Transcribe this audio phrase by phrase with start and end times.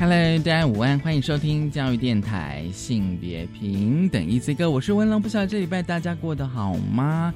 [0.00, 7.34] Hello，大家午安，欢迎收听教育电台性别平等一 C 哥我是文龙，不晓得这礼拜大家过得好吗？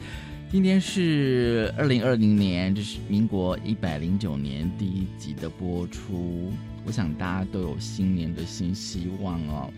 [0.51, 6.51] 今天是二零二零年，这是民国一百零九年第一集的播出，
[6.87, 9.71] 我想大家都有新年的新希望哦。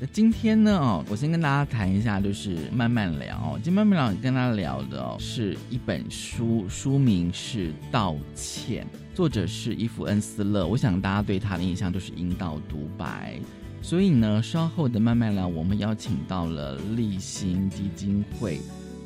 [0.00, 0.76] 那今天呢？
[0.76, 3.56] 哦，我先跟大家谈一下，就是慢慢聊。
[3.62, 8.84] 今天慢慢聊，跟大家聊的，是一本书，书名是《道歉》，
[9.16, 10.66] 作者是伊芙恩斯勒。
[10.66, 13.38] 我想大家对他的印象就是引导独白。
[13.80, 18.58] 所以呢，稍后的慢慢聊，我们邀请到了立新基金会。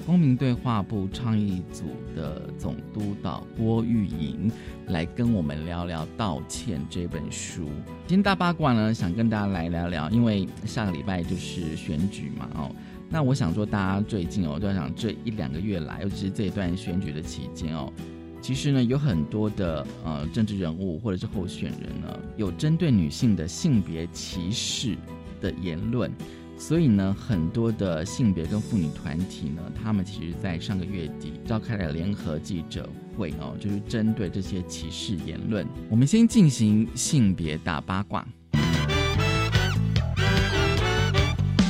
[0.09, 1.85] 公民对话部倡议组
[2.17, 4.51] 的总督导郭玉莹
[4.87, 7.67] 来跟我们聊聊《道歉》这本书。
[8.07, 12.75] 今天大八卦呢，想跟大家来聊聊，因为下个礼拜就是选举嘛，哦，
[13.11, 17.93] 那我想说，大家最近哦，就想这一两个月来，尤其是这一段选举的期间哦，
[18.41, 24.97] 其实呢，有很多的呃政治人物或者是候选人呢，有针对女性的性别歧视
[25.39, 26.11] 的言论。
[26.59, 35.67] 所以呢，很多的性别跟妇女团体呢，他们其实在上个月底召开了联合记者会哦，就是针对这些歧视言论。
[35.89, 38.27] 我们先进行性别大八卦。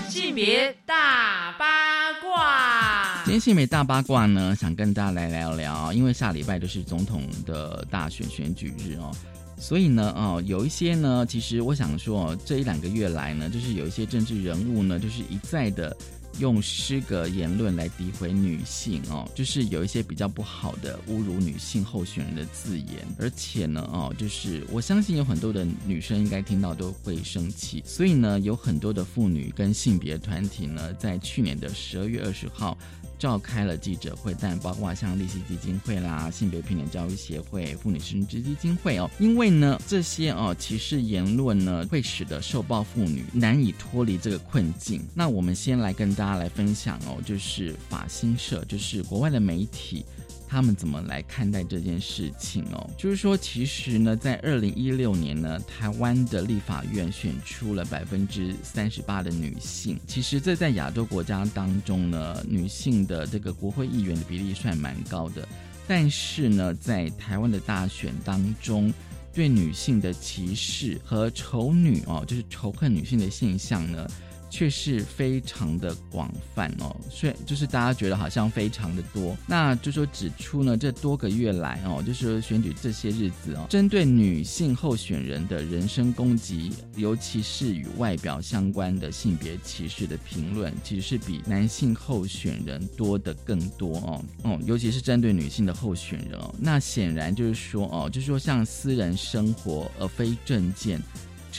[0.09, 3.23] 性别大八卦。
[3.25, 9.13] 今天性别大八卦呢，想跟大家来聊聊，因为下礼拜就是总统的大选选举日哦。
[9.59, 15.97] 所以呢，哦，有一些呢，其实我想说，这一两个月来呢，就是有一些政治人物呢，就是一再的
[16.39, 32.79] 用诗歌言论来诋毁女性哦，就是有一些比较不好的侮辱女性候选人的字眼，而且呢，哦，就是我相信有很多的女生应该听到都会生气，所以呢，有很多的妇女跟性别团体呢，在去年的十二月二十号。
[33.19, 45.03] 召开了记者会，但包括像利息基金会啦、性别平等教育协会、妇女生殖基金会哦，因为呢这些哦歧视言论呢，会使得受暴妇女难以脱离这个困境。
[45.15, 50.05] 那我们先来跟大家来分享哦，就是法新社，就是国外的媒体。
[50.49, 52.89] 他们怎么来看待这件事情哦？
[52.97, 60.01] 就是说，其实呢，在二零一六年呢，台湾的立法院选出了百分之三十八的女性。
[60.07, 65.47] 其实这在亚洲国家当中呢，女性的这个国会议员的比例算蛮高的。
[65.87, 68.93] 但是呢，在台湾的大选当中，
[69.35, 74.09] 对女性的歧视和仇女哦，就是仇恨女性的现象呢。
[74.51, 101.01] 却是非常的广泛哦，所以就是大家觉得好像非常的多，那就说指出呢，这多个月来哦，就是选举这些日子哦，针对女性候选人的人身攻击，尤其是与外表相关的性别歧视的评论，其实是比男性候选人多的更多哦，哦，尤其是针对女性的候选人哦，那显然就是说哦，就是说像私人生活而非政见。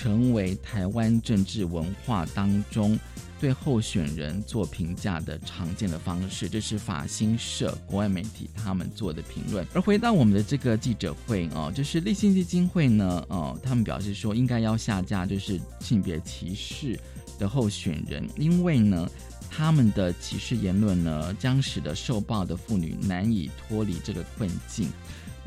[0.01, 2.97] 成为台湾政治文化当中
[3.37, 9.67] 对候选人做评价的常见的方式，这是法新社国外媒体他们做的评论。
[9.73, 16.97] 而回到我们的这个记者会哦，就是立信基金会呢，哦，他们表示说应该要下架就是性别歧视
[17.38, 19.05] 的候选人，因为呢，
[19.51, 24.88] 他们的歧视言论呢，将使得受暴的妇女难以脱离这个困境。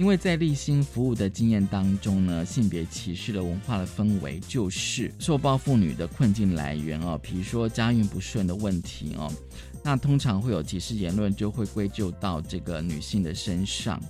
[0.03, 9.33] 因为在立新服务的经验当中呢，性别歧视的文化的氛围就是受暴妇女的困境来源哦，比如说家运不顺的问题哦，
[9.81, 14.03] 那通常会有歧视言论就会归咎到这个女性的身上，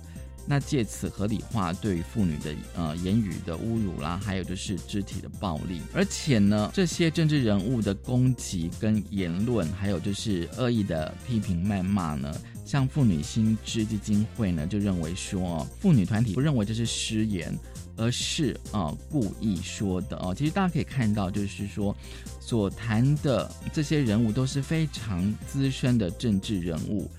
[0.47, 12.35] 那借此合理化对妇女的呃言语的侮辱啦，还有就是肢体的暴力，而且呢，这些政治人物的攻击跟言论，还有就是恶意的批评谩骂呢。
[12.65, 17.53] 像妇女新知基金会呢，就认为说，妇女团体不认为这是失言，
[17.97, 20.33] 而是啊故意说的哦。
[20.33, 21.95] 其实大家可以看到，就是说
[22.39, 27.09] 所谈的这些人物都是非常资深的政治人物，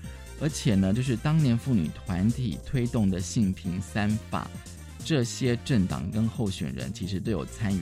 [0.41, 4.49] 而且呢，就是当年妇女团体推动的性平三法，
[5.03, 7.81] 这些政党跟候选人其实都有参与。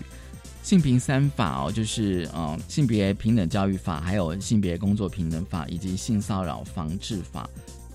[0.63, 7.47] 性平三法哦，就是呃性别平等教育法，还有性别工作平等法，以及性骚扰防治法。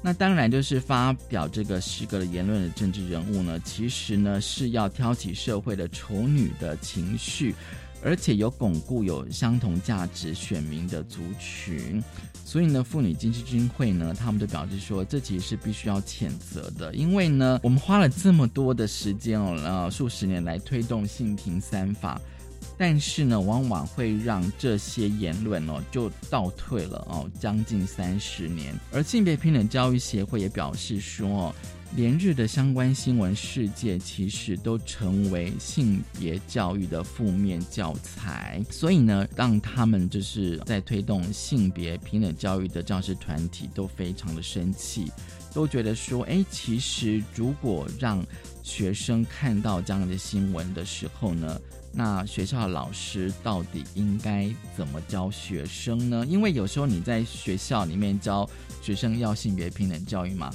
[0.03, 7.55] 那当然就是发表这个诗歌的言论的政治人物呢，其实呢是要挑起社会的丑女的情绪，
[8.05, 12.05] 而且有巩固有相同价值选民的族群。
[12.45, 22.21] 所以呢，妇女经济基金会呢，他们就表示说，这其实是必须要谴责的，因为呢，我们花了这么多的时间哦，呃，数十年来推动性平三法，
[22.79, 28.73] 但是呢，往往会让这些言论哦就倒退了哦，将近三十年。
[28.93, 31.55] 而性别平等教育协会也表示说。
[31.97, 38.63] 连日的相关新闻事件，其实都成为性别教育的负面教材。
[38.71, 45.11] 所以呢，让他们就是在推动性别平等教育的教师团体都非常的生气，
[45.55, 48.23] 都觉得说，哎，其实如果让
[48.63, 51.59] 学生看到这样的新闻的时候呢，
[51.99, 56.25] 那学校老师到底应该怎么教学生呢？
[56.29, 58.49] 因为有时候你在学校里面教
[58.81, 60.49] 学生要性别平等教育嘛。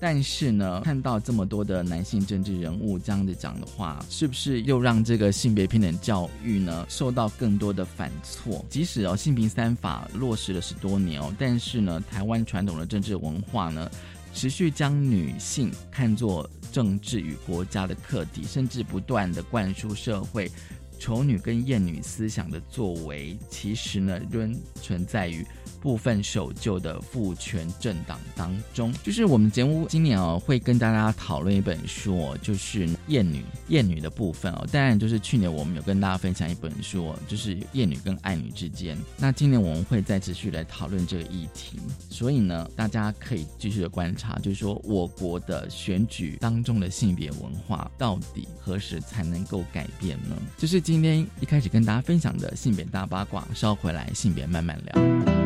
[0.00, 8.64] 但是呢，看到这么多的男性政治人物这样子讲的话，是不是又让这个性别平等教育呢受到更多的反挫？
[8.70, 13.90] 即使哦性平三法落实了十多年哦，但是呢，台湾传统的政治文化呢，
[14.32, 20.50] 持续将女性看作政治与国家的客体，甚至不断的灌输社会
[20.98, 25.46] 丑女跟艳女思想的作为，其实呢，仍存在于。
[25.86, 34.66] 部分守旧的父权政党当中，就是我们节目今年哦会跟大家讨论一本书，就是厌女厌女的部分哦。
[34.72, 38.98] 当然，就是去年我们有跟大家分享一本书，就是厌女跟爱女之间。
[39.16, 41.78] 那今年我们会再持续来讨论这个议题，
[42.10, 50.36] 所以呢，大家可以继续的观察，就是说我国的选举当中的性别文化到底何时才能够改变呢？
[50.58, 55.45] 就是今天一开始跟大家分享的性别大八卦，稍回来性别慢慢聊。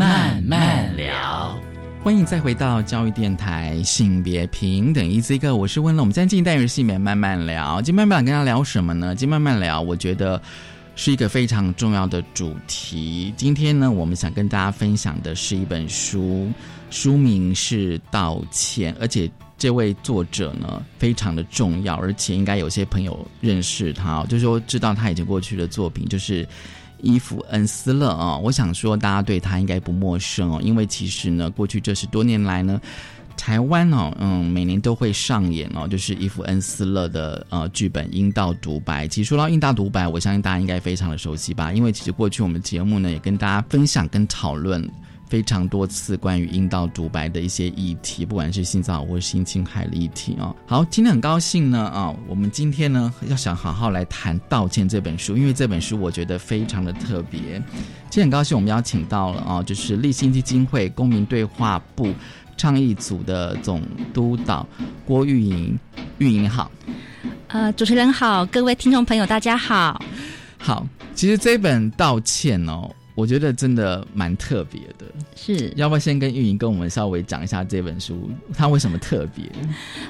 [0.00, 1.60] 慢慢聊，
[2.02, 9.14] 欢迎再回到教育电台性别平等一 C 哥，我是问了，我们现在进单元性别慢慢聊，今天慢慢跟大家聊什么呢？
[9.14, 10.40] 今天慢慢聊，我觉得
[10.96, 13.34] 是一个非常重要的主题。
[13.36, 16.50] 今天呢，我们想跟大家分享的是一本书，
[16.88, 26.48] 书名是《道歉》，而且这位作者呢非常的重要，而且应该有些朋友认识他，就是说知道他已经过去的作品，就是。
[27.02, 32.80] 伊芙恩斯勒啊，我想说大家对他应该不陌生哦，因为其实呢，过去这十多年来呢，
[33.36, 39.06] 台湾哦，嗯，每年都会上演哦，就是伊芙恩斯勒的呃剧本《阴道独白》。
[39.08, 44.88] 其实说到阴道独白，我相信大家应该非常的熟悉吧，因为其实过去我们节目呢也跟大家分享跟讨论。
[45.30, 50.52] 非常多次关于阴道独白的一些议题，不管是性骚扰或性侵害的议题啊。
[50.66, 57.62] 好，今天很高兴呢啊，我们今天呢要想好好来谈《道歉》这本书，因为这本书我觉得非常的特别。
[58.10, 62.12] 今天很高兴我们邀请到了啊，就是立新基金会公民对话部
[62.56, 63.80] 倡议组的总
[64.12, 64.66] 督导
[65.06, 65.78] 郭玉莹，
[66.18, 66.72] 玉莹好。
[67.46, 70.02] 呃，主持人好，各位听众朋友大家好。
[70.58, 70.84] 好，
[71.14, 72.90] 其实这本《道歉》哦。
[73.20, 75.04] 我觉得真的蛮特别的。
[75.36, 79.44] 是，要不要先跟玉莹跟我们稍微讲一下这本书，它为什么特别？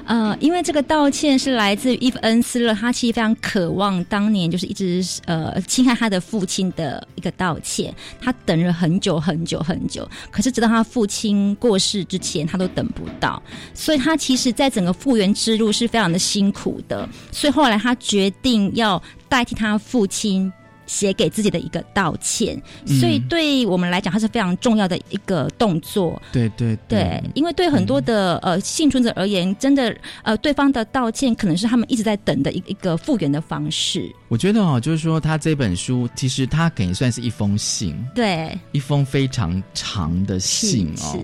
[0.05, 13.41] 呃，因为这个道歉是来自于伊夫恩斯勒，他其实非常渴望当年就是一直呃侵害他的父亲的一个道歉，他等了很久很久很久，可是直到他父亲过世之前，他都等不到，
[13.73, 20.51] 所以他其实在整个复原之路是非常的辛苦的，所以后来他决定要代替他父亲。
[20.91, 22.61] 写给自己的一个道歉，
[22.99, 26.21] 所以对我们来讲，它是非常重要的一个动作。
[26.33, 34.13] 对对对，因为对很多的呃幸存者而言，真的呃对方的道歉可能是他们一直在等的一一个复原的方式。
[34.27, 41.23] 我觉得哦，就是说他这本书其实他可以算是一封信，对，一封非常长的信哦。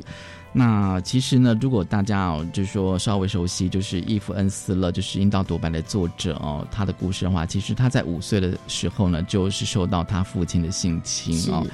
[0.58, 11.66] 那其实呢，如果大家哦，就是说稍微熟悉，就是伊夫恩斯勒，就是《阴道独白》的作者哦，他的故事的话，其实他在五岁的时候呢，就是受到他父亲的性侵哦。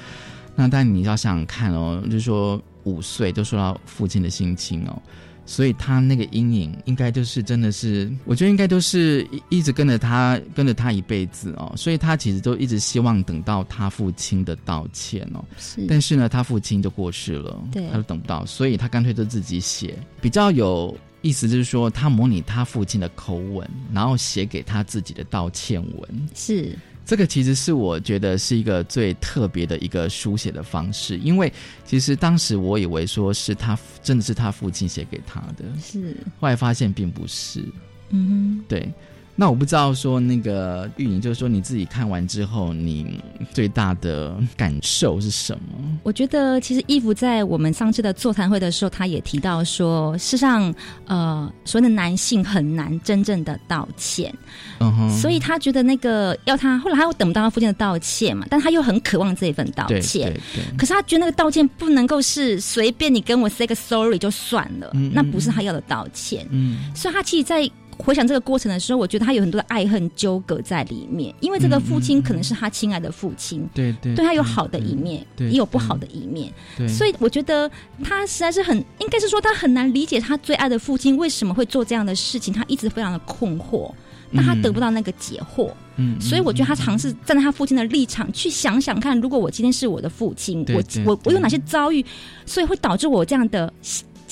[0.54, 5.02] 那但你要想想看哦，就是说五岁都受到父亲的性侵哦。
[5.46, 11.72] 所以他那个阴影应该就是真的是，我觉得应该都是一一直跟着他，跟着他一辈子哦。
[11.76, 15.44] 所以他其实都一直希望等到他父亲的道歉哦。
[15.58, 15.84] 是。
[15.86, 26.28] 但是呢，他父亲就过世了，对，他都等不到，所以他干脆就自己写，比较有意思，就是说他模拟他父亲的口吻，然后写给他自己的道歉文。
[26.34, 26.78] 是。
[27.04, 31.52] 这个其实是我觉得是一个最特别的一个书写的方式，因为
[31.84, 37.64] 其实当时我以为说是他真的是他父亲写给他的，是，后来发现并不是，
[38.10, 38.92] 嗯哼，对。
[39.36, 43.20] 那我不知道说那个玉莹，就是说你自己看完之后，你
[43.52, 45.98] 最大的感受是什么？
[46.04, 50.72] 我觉得其实伊芙在我们上次的座谈会的时候，他也提到说，事实上，
[51.06, 54.32] 呃，所有的男性很难真正的道歉，
[54.78, 76.52] 嗯哼，所以他觉得那个要他后来他又等不到他父亲的道歉嘛，但他又很渴望这一份道歉，对，可是他觉得那个道歉不能够是随便你跟我 say 个 sorry 就算了，那不是他要的道歉，嗯，所以他其实，在回想这个过程的时候，我觉得他有很多的爱恨纠葛在里面，因为这个父亲可能是他亲爱的父亲，对对，对他有好的一面，也有不好的一面，
[76.88, 77.70] 所以我觉得
[78.02, 83.90] 他实在是很，应该是说他很难理解他最爱的父亲为什么会做这样的事情，他一直非常的困惑，
[84.30, 92.04] 那他得不到那个解惑，嗯，所以我觉得他尝试站在他父亲的立场去想想看，如果我今天是我的父亲，我我我有哪些遭遇，
[92.44, 93.72] 所以会导致我这样的。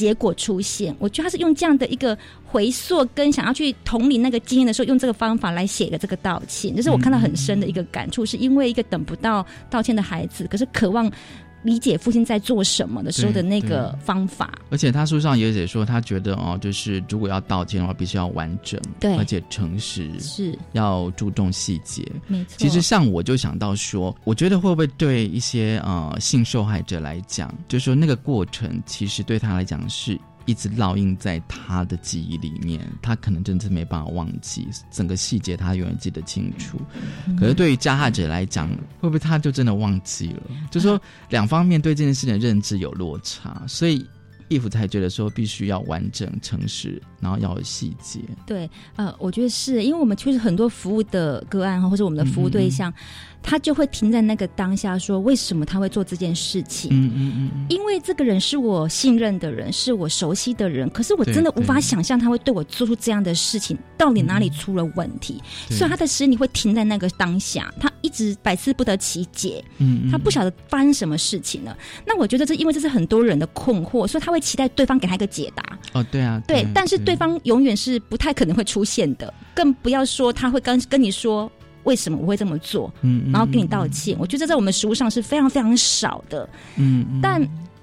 [0.03, 11.09] 结果出现，我觉得他是用这样的一个回溯跟想要去统领那个经验的时候，用这个方法来写的这个道歉，就是我看到很深的一个感触，是因为一个等不到道歉的孩子，可是渴望。
[11.63, 22.07] 理解父亲在做什么的时候的那个方法，而且他书上也写说，他觉得哦，就是如果要道歉的话，必须要完整，对，而且诚实，是要注重细节。
[22.27, 30.19] 没错，其实像我就想到说，我觉得会不会对一些呃性受害者来讲，就是说那个过程其实对他来讲是。
[30.45, 36.81] 一直烙印在他的记忆里面，他可能真的是没办法忘记整个细节，他永远记得清楚。
[37.39, 38.69] 可是对于加害者来讲，
[39.01, 40.43] 会不会他就真的忘记了？
[40.71, 44.05] 就说两方面对这件事情的认知有落差，所以
[44.49, 48.21] 义父才觉得说必须要完整、诚实，然后要有细节。
[48.47, 52.93] 对，呃，我觉得是因为我们确实很多服务的个案或者我们的服务对象。
[53.43, 56.91] 他就会停在那个当下，说为什么他会做这件事情？
[56.93, 65.43] 嗯嗯嗯，因为这个人是我信任的人，是我熟悉的人，可是我真的无法想象他会对我做出这样的事情，到底哪里出了问题？
[65.69, 69.63] 所以他的心里会停在那个当下，他一直百思不得其解。
[69.79, 71.77] 嗯，他不晓得发生什么事情了。
[72.07, 75.79] 那我觉得这因为这是很多人的困惑，所以他会期待对方给他一个解答。
[75.93, 81.51] 哦，对啊，对，但是对方永远是不太可能会出现的，更不要说他会跟跟你说。
[81.85, 82.93] 为什么我会这么做？
[83.03, 84.17] 嗯，然后跟你道歉。
[84.19, 86.49] 我觉得在我们食物上是非常非常少的。
[86.77, 87.41] 嗯，但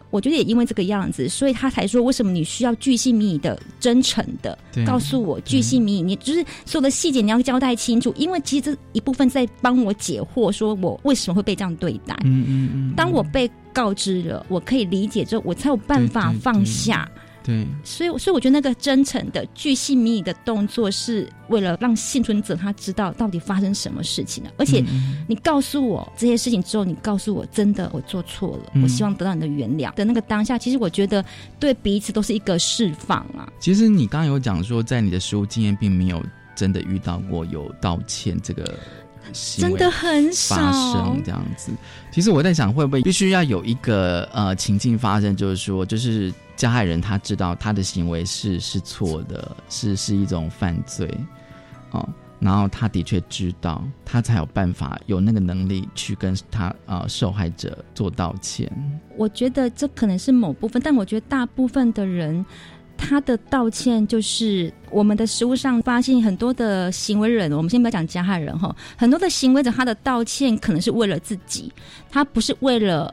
[0.10, 8.12] 我觉得也因为这个样子，所以他才说为什么你需要巨细靡遗的、真诚的告诉我巨细靡遗，你就是所有的细节你要交代清楚。
[8.18, 12.16] 因为其实这一部分在帮我解惑，说我为什么会被这样对待。
[12.24, 12.94] 嗯嗯嗯。
[12.96, 17.08] 当我被告知了，我可以理解之后，我才有办法放下。
[17.44, 24.52] 对，所以，所以我觉得那个真诚的、巨细靡遗的动作，是为了让幸存者他知道到底发生什么事情了。
[24.58, 24.84] 而且，
[25.28, 31.24] 你告诉我这些事情之后，你告诉我真的我做错了，我希望得到你的原谅的那个当下，其实我觉得
[31.60, 33.52] 对彼此都是一个释放啊。
[33.60, 36.22] 其实你刚刚有讲说，在你的实务经验，并没有
[36.56, 38.78] 真的遇到过有道歉这个。
[39.34, 41.72] 真的很少发生这样子。
[42.12, 51.10] 其实我在想，会不会必须要有一个呃情境发生，就是说，就是加害人他知道他的行为是是错的，是是一种犯罪
[51.92, 52.08] 哦。
[52.40, 58.72] 然后他的确知道，他才有办法有那个能力去跟他呃受害者做道歉。
[59.18, 62.46] 我觉得这可能是某部分，但我觉得大部分的人。
[63.02, 71.72] 他的道歉就是我们的实物上发现很多的行为人，我们先不要讲加害人哈，很多的行为者他的道歉可能是为了自己，
[72.12, 73.12] 他不是为了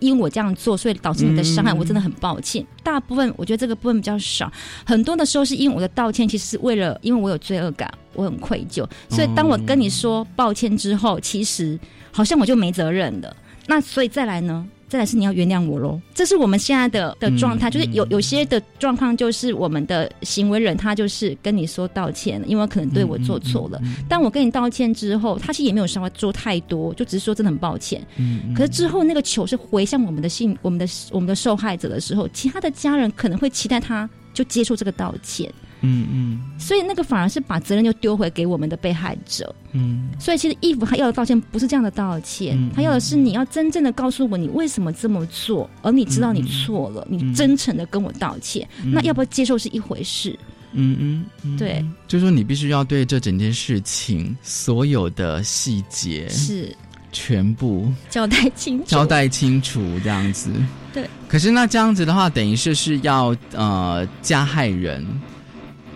[0.00, 2.66] 因为我这样做所以导致你的伤害，我真的很抱歉。
[2.82, 4.50] 大部分我觉得这个部分比较少，
[4.84, 11.78] 很多的时候是因为我的道歉其实是为了因为我有罪恶感，我很愧疚，所以当我跟你说抱歉之后，其实
[12.10, 13.36] 好像我就没责任了。
[13.66, 14.66] 那所以再来呢？
[14.88, 28.04] 再来是你要原谅我喽，这是我们现在的的状态，就是有有些的状况，就是我们的行为人他就是跟你说道歉了，因为可能对我做错了，但我跟你道歉之后，他其实也没有稍微做太多，就只是说真的很抱歉。
[28.16, 35.52] 嗯，可是之后那个球是回向我们的信，我们的我们的受害者的时候，其他的家人可能会期待他就接受这个道歉。
[35.80, 39.54] 嗯嗯，所以那个反而是把责任就丢回给我们的被害者。
[39.72, 48.68] 嗯，所以其实义父他要的道歉不是这样的道歉，他要的是你要真正的告诉我你为什么这么做，而你知道你错了，你真诚的跟我道歉。
[48.84, 50.38] 那要不要接受是一回事。
[50.72, 56.76] 嗯嗯，对，就是说你必须要对这整件事情所有的细节是
[57.10, 60.50] 全部交代清楚，交代清楚这样子。
[60.92, 65.06] 对，可是那这样子的话，等于是是要呃加害人。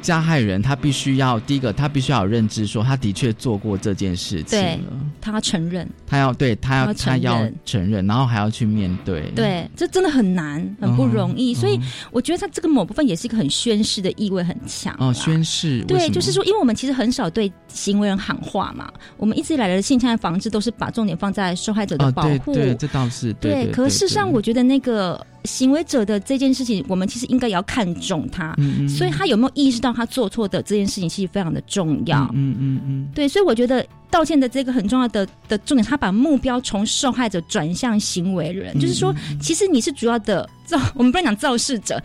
[0.02, 4.78] 加害人他必须要第一个，他必须要有认知，说他的确做过这件事情了。
[5.20, 9.30] 他承认，他要对他要他要承认，然后还要去面对。
[9.34, 11.54] 对，这真的很难，很不容易。
[11.54, 11.80] 所以
[12.10, 14.94] 我觉得他这个某部分也是一个很宣誓的意味很强。
[14.98, 15.82] 哦，宣誓。
[15.84, 18.92] 对，就是说，因为我们其实很少对行为人喊话嘛。
[19.16, 22.52] 我们一直以来的性侵害防治都是把重点放在受害者的保护。
[22.52, 23.70] 对，这倒是对。
[23.70, 25.24] 可事实上，我觉得那个。
[25.44, 28.56] 行为者的这件事情，我们其实应该也要看重他，
[28.88, 32.22] 所以他有没有意识到他做错的这件事情，其实非常的重要。
[32.34, 42.00] 嗯嗯嗯，对，所以我觉得道歉的这个很重要的的重点，他把目标从受害者转向行为人，就是说，其实你是主要的造，我们不能讲肇事者，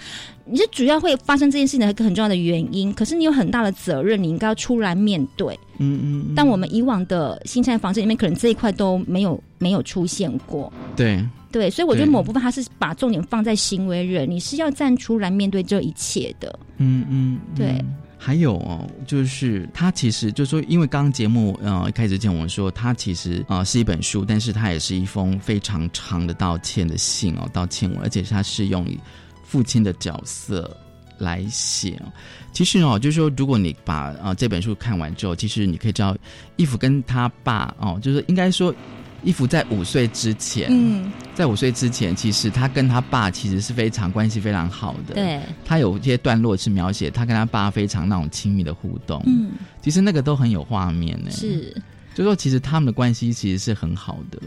[0.45, 5.57] 你是主要会发生这件事情的一个很重要的原因，可是你有很大的责任，你应该要出来面对。
[5.79, 10.71] 嗯嗯，但我们以往的新产防治里面，可能这一块都没有没有出现过。
[10.95, 11.23] 对。
[11.51, 16.59] 对，所以我觉得某部分他是把重点放在行为人，你是要站出来面对这一切的。
[16.77, 17.83] 嗯嗯，对。
[18.19, 28.85] 还有哦，就是他其实就说，因为刚刚节目呃一开始讲我们说，他其实啊是一本书，但是他也是一封非常长的道歉的信哦，道歉文，而且他是用
[29.43, 30.75] 父亲的角色
[31.19, 32.01] 来写。
[32.51, 36.17] 其实哦，就是说，如果你把啊这本书看完之后，其实你可以知道，
[36.55, 38.73] 义父跟他爸哦，就是应该说。
[39.23, 45.15] 伊芙在五岁之前，嗯，在五岁之前，其实他跟他爸其实是非常关系非常好的。
[45.15, 49.21] 对，他有一些段落是描写他跟他爸非常那种亲密的互动。
[49.25, 49.51] 嗯，
[49.81, 51.31] 其实那个都很有画面呢。
[51.31, 51.75] 是，
[52.13, 54.39] 就说其实他们的关系其实是很好的。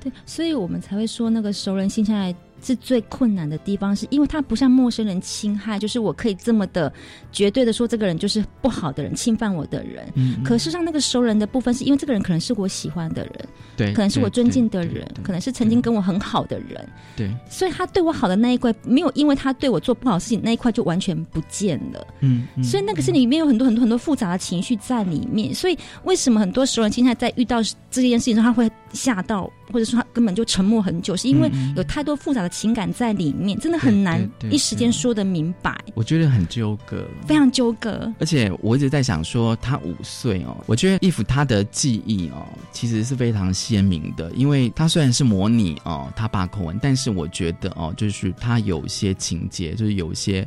[0.00, 2.34] 对，所以我们才会说那个熟人性现在。
[2.64, 6.92] 是最困难的地方，是因为他不像陌生人侵害，就是我可以这么的
[7.30, 10.10] 绝对的说这个人就是不好的人，侵犯我的人。
[10.14, 22.06] 嗯，可是像那个熟人的部分，是因为这个人可能是我喜欢的人，对，可能是我尊敬的人，可能是曾经跟我很好的人，对，所以他对我好的那一块，没有因为他对我做不好事情那一块就完全不见了。
[22.20, 25.54] 嗯，所以那个是里面有很多很多很多复杂的情绪在里面。
[25.54, 27.58] 所以为什么很多熟人侵害在遇到
[27.90, 29.50] 这件事情上，他会吓到？
[29.72, 35.74] 或者说他根本就沉默很久，是因为有太多复杂的情感在里面，真的很难一时间说得明白。
[35.94, 38.12] 我觉得很纠葛，非常纠葛。
[38.20, 50.46] 而且我一直在想说，他五岁哦，我觉得伊芙他的记忆哦，其实是非常鲜明的，因为他虽然是模拟哦他爸口吻，但是我觉得哦，就是他有些情节，就是有些。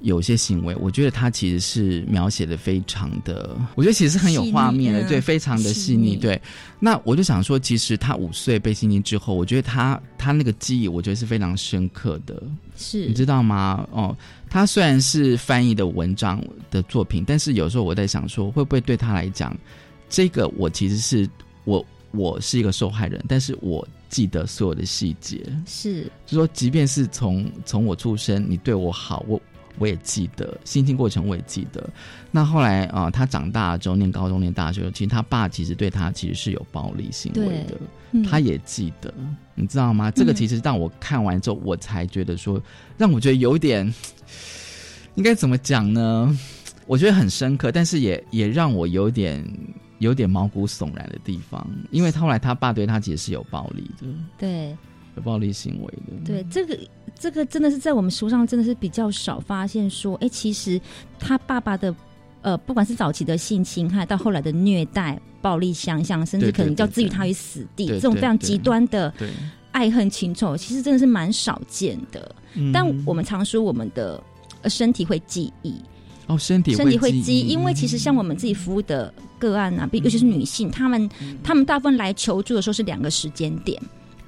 [0.00, 6.16] 有些行为，我觉得他其实是描写的非常的，我觉得其实很有画面的，对，非常的细腻。
[6.16, 6.40] 对，
[6.78, 12.42] 那我就想说，其实他五岁被性侵之后，我觉得他他那个记忆，我觉得是非常深刻的。
[12.76, 13.88] 是，你知道吗？
[13.90, 14.16] 哦，
[14.50, 19.56] 他虽然是翻译的文章的作品，但是有时候我在想说，会不会对他来讲，
[20.10, 21.28] 这个我其实是
[21.64, 25.42] 我我是一个受害人，但是我记得所有的细节。
[25.66, 29.40] 是，就说即便是从从我出生，你对我好，我。
[29.78, 31.88] 我也记得，心情过程我也记得。
[32.30, 39.12] 那后来啊，他长大之后念高中、念大学，其实他爸其实对他其实是有暴力行为的，他也记得，
[39.54, 40.10] 你知道吗？
[40.10, 42.60] 这个其实让我看完之后，我才觉得说，
[42.98, 43.92] 让我觉得有点，
[45.16, 46.38] 应该怎么讲呢？
[46.86, 49.44] 我觉得很深刻，但是也也让我有点
[49.98, 54.06] 有点毛骨悚然的地方，因为后来他爸对他其实是有暴力的，
[54.38, 54.76] 对，
[55.16, 56.78] 有暴力行为的，对这个。
[57.18, 60.78] 这个真的是在我们书上真的是比较少发现说，哎，其实
[61.18, 61.92] 他爸爸的
[62.42, 69.10] 呃，不管是早期的性侵害，到后来的虐待、暴力相向，甚至可能要置于他于死地，这种非常极端的
[69.72, 72.34] 爱恨情仇，其实真的是蛮少见的。
[72.70, 74.22] 但我们常说，我们的
[74.66, 75.74] 身体会记忆。
[76.26, 81.08] 哦，身体身体会记，因为其实像我们自己服务的个案啊，尤其是女性，她们
[81.42, 83.80] 她们大部分来求助的时候是两个时间点，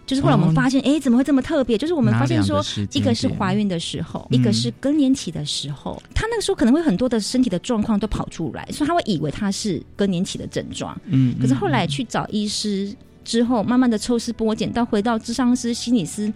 [0.09, 1.77] 就是后来我们发现，哎，怎么会这么特别？
[1.77, 10.99] 就是我们发现说，一个是怀孕的时候，一个是更年期的时候，她那个时候可能会很多的身体的状况都跑出来，所以她会以为她是更年期的症状。
[11.05, 12.91] 嗯，可是后来去找医师
[13.23, 16.33] 之后，慢慢的抽丝剥茧，到回到智商师、心理师。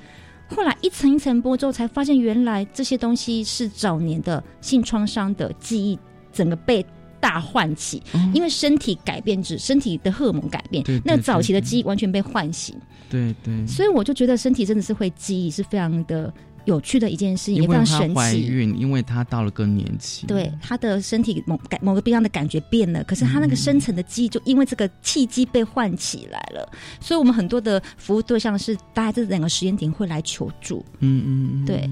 [0.55, 5.99] 后来一层一层剥之后，才发现原来这些东西是早年的性创伤的记忆，
[6.31, 6.85] 整个被
[7.23, 8.03] 大唤起。
[8.35, 12.77] 因为身体改变，指身体的荷尔蒙改变，那早期的记忆完全被唤醒。
[13.09, 13.67] 对对。
[13.67, 16.31] 所以我就觉得身体真的是会记忆，是非常的。
[16.65, 18.15] 有趣的一件事情，也非常神奇。
[18.15, 26.71] 怀孕，因为她到了更年期，对她的身体某感某个不一样的感觉变了，可是她那个深层的记忆就因为这个契机被唤起来了。
[27.01, 30.85] 所以，我们很多的服务对象是大家这两个时间点会来求助。
[31.01, 31.91] 嗯嗯，对。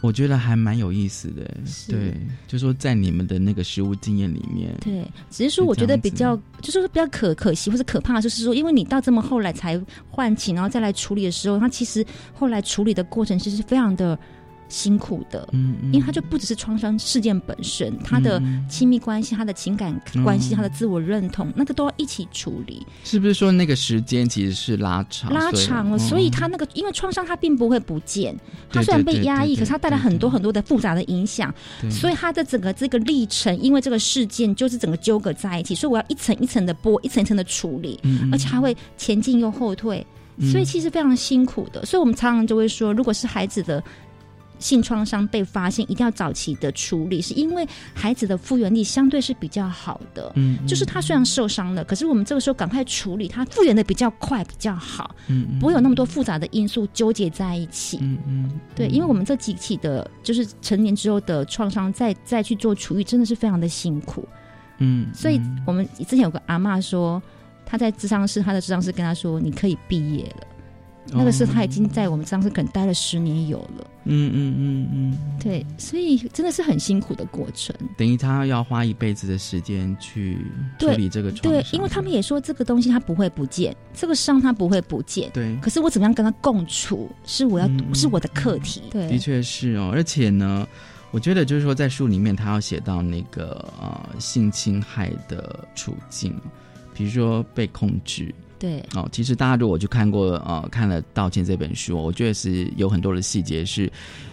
[0.00, 1.42] 我觉得还蛮有意思的，
[1.88, 2.14] 对，
[2.46, 14.18] 就说在你们的那个实物经验里面，对，只是说我觉得比较，就是比较可可惜或者可怕，就是说，因为你到这么后来才唤起，然后再来处理的时候，他其实后来处理的过程其实非常的。
[14.68, 22.86] 辛苦的，嗯，因为他就不只是创伤事件本身，他的亲密关系、他的情感关系、他的自我认同，那个都要一起处理。
[23.04, 25.32] 是不是说那个时间其实是拉长？
[25.32, 28.36] 拉长了，所以他那个因为创伤，他并不会不见。
[28.70, 31.52] 他虽然被压抑，可是他带来很多很多的复杂的影响。
[31.90, 37.98] 所以他的整个这个历程，因为这个事件就是整个纠葛在一起，所以我要一层一层的剥，一层一层的处理，
[38.30, 40.06] 而且还会前进又后退，
[40.52, 41.86] 所以其实非常辛苦的。
[41.86, 43.82] 所以我们常常就会说，如果是孩子的。
[44.58, 50.32] 性创伤被发现，一定要早期的处理，是因为孩子的复原力相对是比较好的。
[50.36, 55.14] 嗯，就是他虽然受伤了，可是我们这个时候赶快处理，他复原的比较快，比较好。
[55.28, 57.98] 嗯，不会有那么多复杂的因素纠结在一起。
[58.02, 64.26] 嗯嗯，对，因为我们这几起的，就是成年之后的创伤，再再去做处理，真的是非常的辛苦。
[64.78, 67.20] 嗯，所以我们之前有个阿妈说，
[67.66, 70.46] 她在智商室，她的智商室跟她说，你可以毕业了。
[71.10, 77.74] 那个是他已经在我们当时可能待了十年有了，嗯嗯嗯嗯，对，所以真的是很辛苦的过程。
[77.96, 80.38] 等于他要花一辈子的时间去
[80.78, 85.56] 处理这个创伤，对，因为他们也说这个东西它不会不见，这个伤它不会不见，对。
[85.62, 88.82] 可是我怎么样跟他共处，是我要是我的课题。
[88.90, 89.90] 对，的确是哦。
[89.92, 90.66] 而且呢，
[91.10, 96.38] 我觉得就是说，在书里面他要写到那个呃性侵害的处境，
[96.92, 98.34] 比如说被控制。
[98.58, 103.90] 对哦，其实大家如果去看过呃看了《道歉》这本书，我觉得是有很多的细节是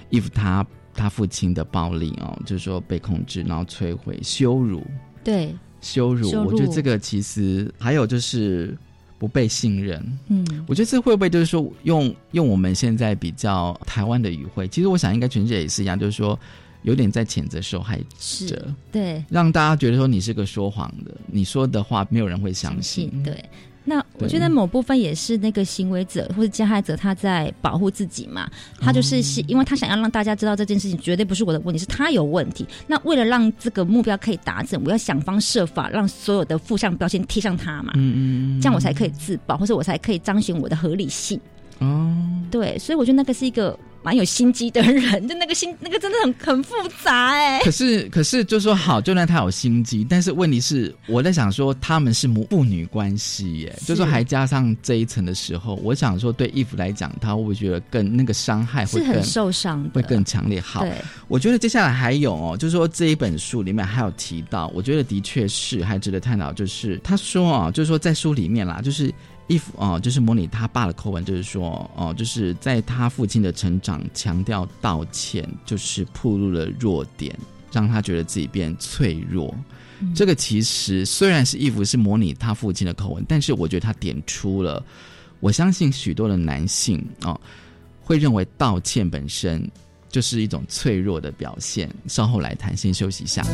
[0.09, 4.81] 伊芙他他父亲的暴力哦，就是说被控制，然后摧毁、羞辱，
[5.23, 6.31] 对羞辱。
[6.45, 8.75] 我觉得这个其实还有就是
[9.19, 10.03] 不被信任。
[10.27, 16.39] 嗯，我觉得这会不会就是说用用我们现在比较台湾的语汇，其实我想应该全世界也是一样，就是说
[16.81, 17.99] 有点在谴责受害
[18.47, 23.43] 者，对，让大家觉得说你是个说谎的，你说的话没有人会相信，对。
[23.87, 32.65] 那我觉得某部分也是那个行为者或者加害者他在保护自己嘛，他就是是因为他想要让大家知道这件事情绝对不是我的问题，是他有问题。
[32.87, 41.39] 那为了让这个目标可以达成，我要想方设法让所有的负向标签贴上他嘛，嗯嗯，这样我才可以自保，或者我才可以彰显我的合理性。
[41.79, 42.11] 哦，
[42.49, 43.77] 对，所以我觉得那个是一个。
[44.05, 47.59] 蛮有心机的人，就那个心， 那个真的很很复杂哎。
[47.61, 60.61] 可是，可是，就说好，就算他有心机，但是问题是，我在想说，他们是母父女关系耶，就说还加上这一层的时候，我想说，对义父来讲，他会不会觉得更那个伤害会很受伤，会更强烈？
[60.61, 60.85] 好，
[61.27, 69.11] 我觉得接下来还有哦，就是说这一本书里面还有提到，我觉得的确是还值得探讨，就是他说啊，就是说在书里面啦，就是。
[69.47, 77.38] If 哦，就是模拟他爸的口吻，就是说哦，就是在他父亲的成长，强调道歉，就是暴露了弱点，
[77.71, 79.53] 让他觉得自己变脆弱。
[80.13, 84.84] 这个其实虽然是 if 是模拟他父亲的口吻，但是我觉得他点出了，
[85.39, 87.39] 我相信许多的男性哦，
[88.01, 89.69] 会认为道歉本身
[90.10, 91.89] 就是一种脆弱的表现。
[92.08, 93.45] 稍后来谈，先休息一下。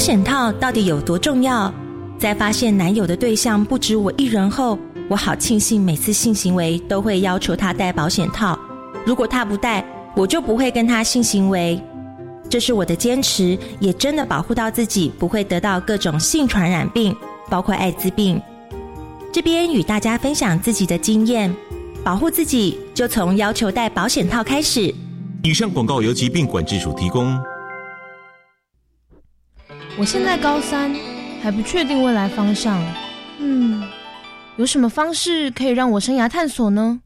[0.00, 1.70] 保险套到底有多重要？
[2.18, 4.78] 在发现男友的对象不止我一人后，
[5.10, 8.58] 我好庆幸每次性行为都会要求他戴保险套。
[9.04, 9.84] 如果他不戴，
[10.16, 11.78] 我就不会跟他性行为。
[12.48, 17.14] 这是我的坚持，也真的保护到自己不会得到各种性传染病，
[17.50, 18.40] 包括艾滋病。
[19.30, 21.54] 这边与大家分享自己的经验，
[22.02, 24.94] 保护自己就从要求戴保险套开始。
[25.42, 27.38] 以上广告由疾病管制署提供。
[30.00, 30.96] 我现在高三，
[31.42, 32.82] 还不确定未来方向。
[33.38, 33.86] 嗯，
[34.56, 37.00] 有什么方式可以让我生涯探索呢？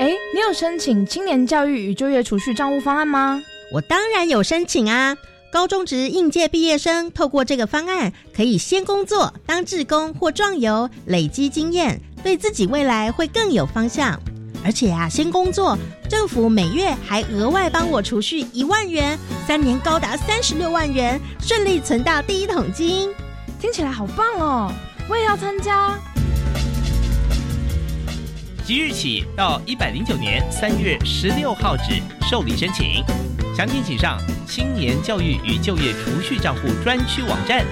[0.00, 3.42] 哎，你有申请青年教育与就业储蓄账户方案吗？
[3.72, 5.16] 我当然有申请啊！
[5.50, 14.20] 高中职应届毕业生透过这个方案，可以先工作当志工或壮游，累积经验，对自己未来会更有方向。
[14.62, 15.78] 而且啊，先工作，
[16.08, 23.10] 政府每月还额外帮我储蓄一万元，三年高达三十六万元，顺利存到第一桶金，
[23.60, 24.72] 听起来好棒哦！
[25.06, 25.98] 我也要参加。
[28.64, 33.04] 即日起到一百零九年三月十六号止受理申请，
[33.54, 37.66] 详情请上青年教育与就业储蓄账户专区网站。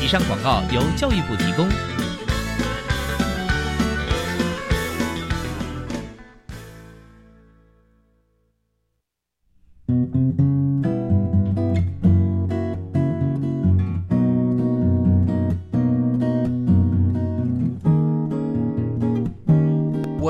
[0.00, 1.68] 以上广告由教育部提供。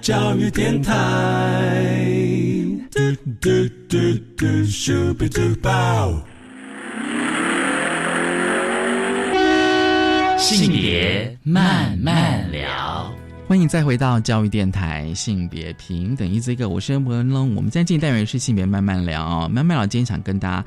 [0.00, 0.92] 教育电台。
[10.38, 13.12] 性别慢慢聊，
[13.46, 17.54] 欢迎再回到教育电台性别平等一这个，我是文龙。
[17.54, 20.64] 我们今天进单元是性别慢慢聊，慢慢聊今天想跟大家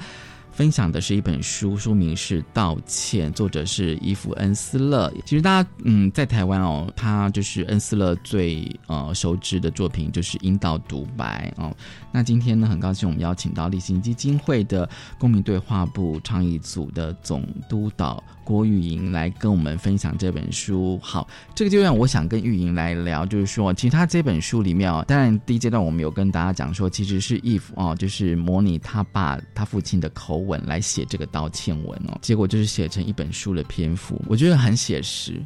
[0.56, 5.12] 分享的是一本书，书名是《道歉》，作者是伊芙恩斯勒。
[5.26, 11.76] 其实大家嗯，在台湾哦，他就是恩斯勒最呃熟知的作品就是《阴道独白》哦。
[12.10, 14.90] 那今天呢，很高兴我们邀请到立行基金会的
[15.20, 20.98] 公民对话部倡议组的总督导郭玉莹来跟我们分享这本书。
[21.04, 35.42] 好，这个阶段我想跟玉莹来聊，就是说，其实他这本书里面哦，当然第一阶段我们有跟大家讲说，其实是 if 哦，就是模拟他爸他父亲的口吻来写这个道歉文哦，结果就是写成一本书的篇幅，我觉得很写实。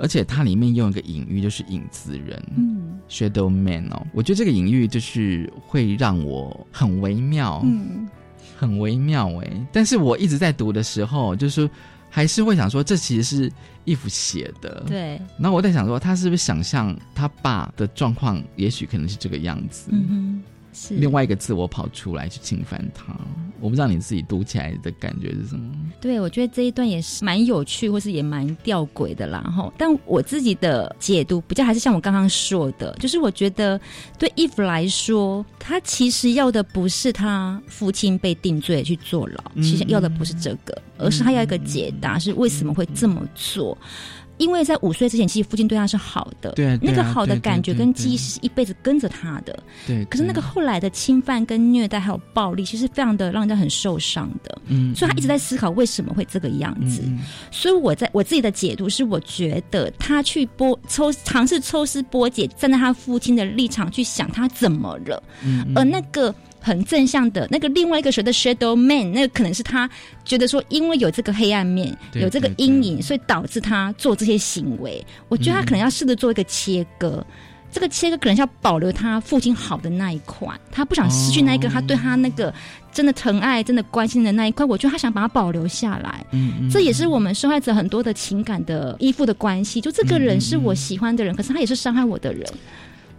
[0.00, 8.08] 而且它里面用一个隐喻，就是影子人，嗯，shadow man 哦，我觉得这个隐喻就是会让我很微妙，嗯，
[8.56, 9.66] 很微妙哎。
[9.72, 11.68] 但是我一直在读的时候，就是
[12.08, 13.52] 还是会想说，这其实是
[13.86, 15.20] if 写的，对。
[15.36, 20.42] 然后我在想说，他是不是想象他爸的状况，也许可能是这个样子，嗯哼。
[20.90, 23.16] 另外一个自我跑出来去侵犯他，
[23.60, 25.74] 我不知道你自己读起来的感觉是什么？
[26.00, 29.40] 对，我觉得这一段也是蛮有趣，或是也蛮吊诡的啦。
[29.40, 33.80] 哈，但我自己的解读比较还是像我刚刚说的，就是我觉得
[34.18, 43.76] 对 Eve 来说，他其实要的不是他父亲被定罪去坐牢，其实要的不是这个，而是他要一个解答，是为什么会这么做。
[44.38, 49.58] 因为在五岁之前，其实父亲对他是好的，对那个好的感觉跟记忆是一辈子跟着他的。
[49.86, 54.58] 对，可是那个后来的侵犯、跟虐待还有暴力，其实非常的让人家很受伤的。
[54.66, 57.02] 嗯，所以他一直在思考为什么会这个样子。
[57.50, 66.34] 所以我在我自己的解读是，我觉得他去剥抽尝试抽丝剥茧，站在他父亲的立场去想他怎么了，嗯而那个。
[66.68, 69.88] 很正向的那个另外一个谁的 shadow man，那个可能是他
[70.24, 75.04] 觉得说，因为有这个黑暗面，有这个阴影，所以导致他做这些行为。
[75.28, 77.24] 我觉得他可能要试着做一个切割，
[77.72, 82.52] 这个切割可能是要保留他父亲好的那一块，他不想失去那一个他对他那个
[82.92, 84.64] 真的疼爱、真的关心的那一块。
[84.66, 86.24] 我觉得他想把它保留下来。
[86.32, 89.80] 嗯，这也是我们受害者很多的情感的依附的关系。
[89.80, 92.46] 就这个人是我喜欢的人，可是他也是伤害我的人。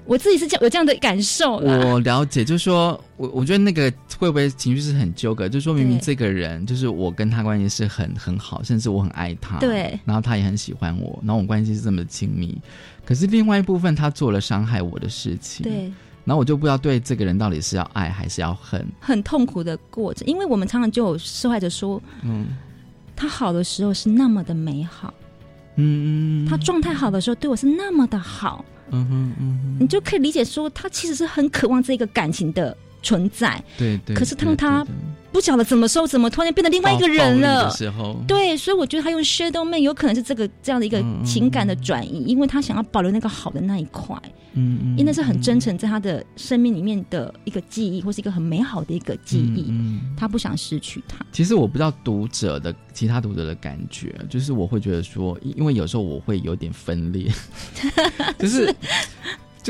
[0.05, 1.57] 我自己是这样有这样的感受。
[1.57, 5.47] 我了解，就是说我我觉得那个会不会情绪是很纠葛？
[5.47, 12.57] 就说明明这个人就是我跟他关系是很很好，甚至我很爱他，对，然后他也很喜欢我，然后我们关系是这么亲密。
[13.05, 15.91] 可是另外一部分，他做了伤害我的事情，对，
[16.25, 18.85] 然后我就不知道对这个人到底是要爱还是要恨。
[18.99, 22.47] 很痛苦的过程，因为我们常常就有受害者说，嗯
[23.15, 25.13] 他好的时候是那么的美好，
[25.75, 34.15] 嗯嗯，他状态好的时候对我是那么的好，嗯哼嗯，你就可以理解说，他其实是很渴望这个感情的存在，对对。
[34.15, 34.85] 可是当他
[35.31, 37.71] 不晓得怎么时候怎么突然变得另外一个人了的。
[37.71, 44.15] 时候，对，所以我觉得他用 shadow man 有可能是这个这样的一个情感的转移，因为他想要保留那个好的那一块，
[44.53, 49.79] 嗯嗯，因为那是很真诚在他的生命里面的一个记忆，或是一个很美好的一个记忆，嗯。
[49.79, 51.17] 嗯他不想失去它。
[51.31, 57.31] 其实我不知道读者的其他读者的感觉，就是我会觉得说，因因为有时候我会有点分裂，
[58.37, 58.73] 就是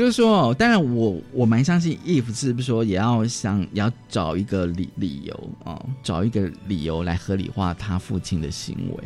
[0.00, 9.04] 就是说，当然我我蛮相信 if 是不是说也要想也要找一个理理由啊、找一个理由来合理化他父亲的行为。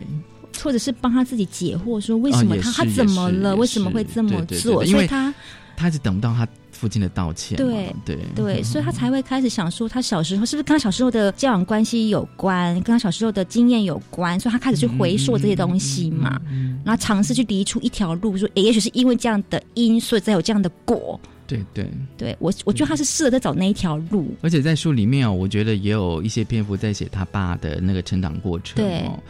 [0.63, 4.85] 或者是帮他自己解惑，说为什么他、他怎么了，为什么会这么做？
[4.85, 5.35] 对因为所以他
[5.77, 16.41] 他一直等不到他父亲的道歉，对对对， 所以他才会开始想说，他小时候是不是跟他小时候的交往关系有关，跟他小时候的经验有关，所以他开始去回溯这些东西嘛，
[16.85, 21.19] 然后尝试去理出一条路，说，诶也许是因为这样的因，所以才有这样的果。
[21.47, 21.87] 对对。
[22.17, 24.35] 对我，我觉得他是试着在找那一条路。
[24.41, 29.23] 而且在书里面哦，我觉得也有一些篇幅在写他爸的那个成长过程对哦。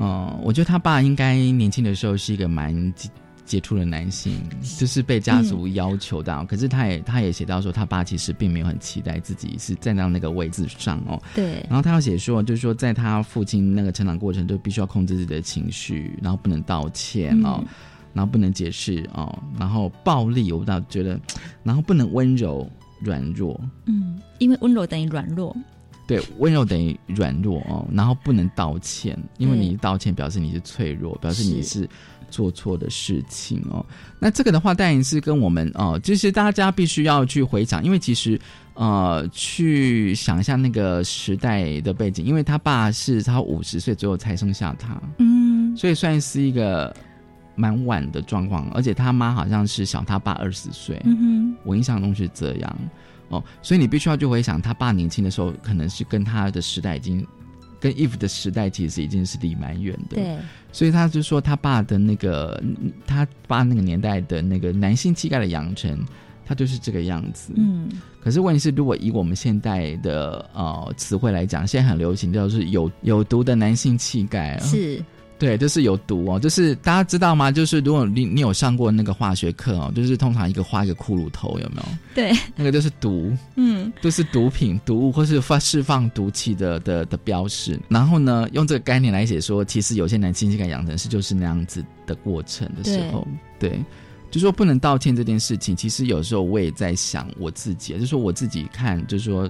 [0.00, 2.94] 嗯，我觉得他爸应该年轻的时候是一个蛮
[3.48, 4.40] 杰杰出的男性，
[4.78, 6.44] 就是被家族要求到。
[6.44, 11.20] 可是他也他也写到说，他爸其实并没有很期待自己是站到那个位置上哦。
[11.34, 17.58] 对然后他要写说，就是说在他父亲那个成长过程，就必须要控制自己的情绪，然后不能道歉哦。
[17.60, 17.66] 嗯
[18.14, 21.20] 然后不能解释哦，然后暴力，我倒觉得，
[21.62, 22.68] 然后不能温柔
[23.00, 25.54] 软弱，嗯，因为温柔等于软弱。
[26.06, 31.90] 对，温柔等于软弱哦，然后不能道歉，因为你道歉表示你是脆弱，表示你是是
[32.30, 33.84] 做错的事情哦。
[34.18, 38.40] 那这个的话，当然是跟我们哦，就是大家必须要去回想，因为其实
[38.74, 46.94] 呃，去想一下那个时代的背景，因为他爸是他五十岁左右才生下他，嗯，所以算是一个
[47.54, 52.78] 蛮晚的状况，而且他妈好像是小他爸二十岁，嗯我印象中是这样。
[53.30, 57.26] 哦，所以你必须要去回想他爸年轻的时候，可能是跟他的时代已经
[57.80, 60.16] 跟 Eve 的时代其实已经是离蛮远的。
[60.16, 60.36] 对，
[60.72, 65.98] 所以他就说他爸的那个嗯他爸那个年代的那个男性气概的养成，
[66.44, 67.52] 他就是这个样子。
[67.56, 67.88] 嗯，
[68.20, 74.60] 可是问题是，如果以我们现代的呃词汇来讲，现在很流行叫做是有有毒的男性气概啊。
[74.64, 75.02] 是，
[75.38, 77.50] 对，就是有毒哦，就是大家知道吗？
[77.50, 81.84] 就是如果你你有上过那个化学课哦，就是通常一个画一个骷髅头，有没有？
[82.14, 87.78] 对，那个就是毒， 嗯，就是毒品、毒物或是发释放毒气的的的标识。
[87.88, 93.26] 然后呢，用这个概念来写说，其实有些男性性感养成是就是那样子的过程的时候，
[93.58, 93.80] 对。
[94.30, 99.48] 就说不能道歉这件事情，其实有时候我也在想我自己，就是说我自己看，就是说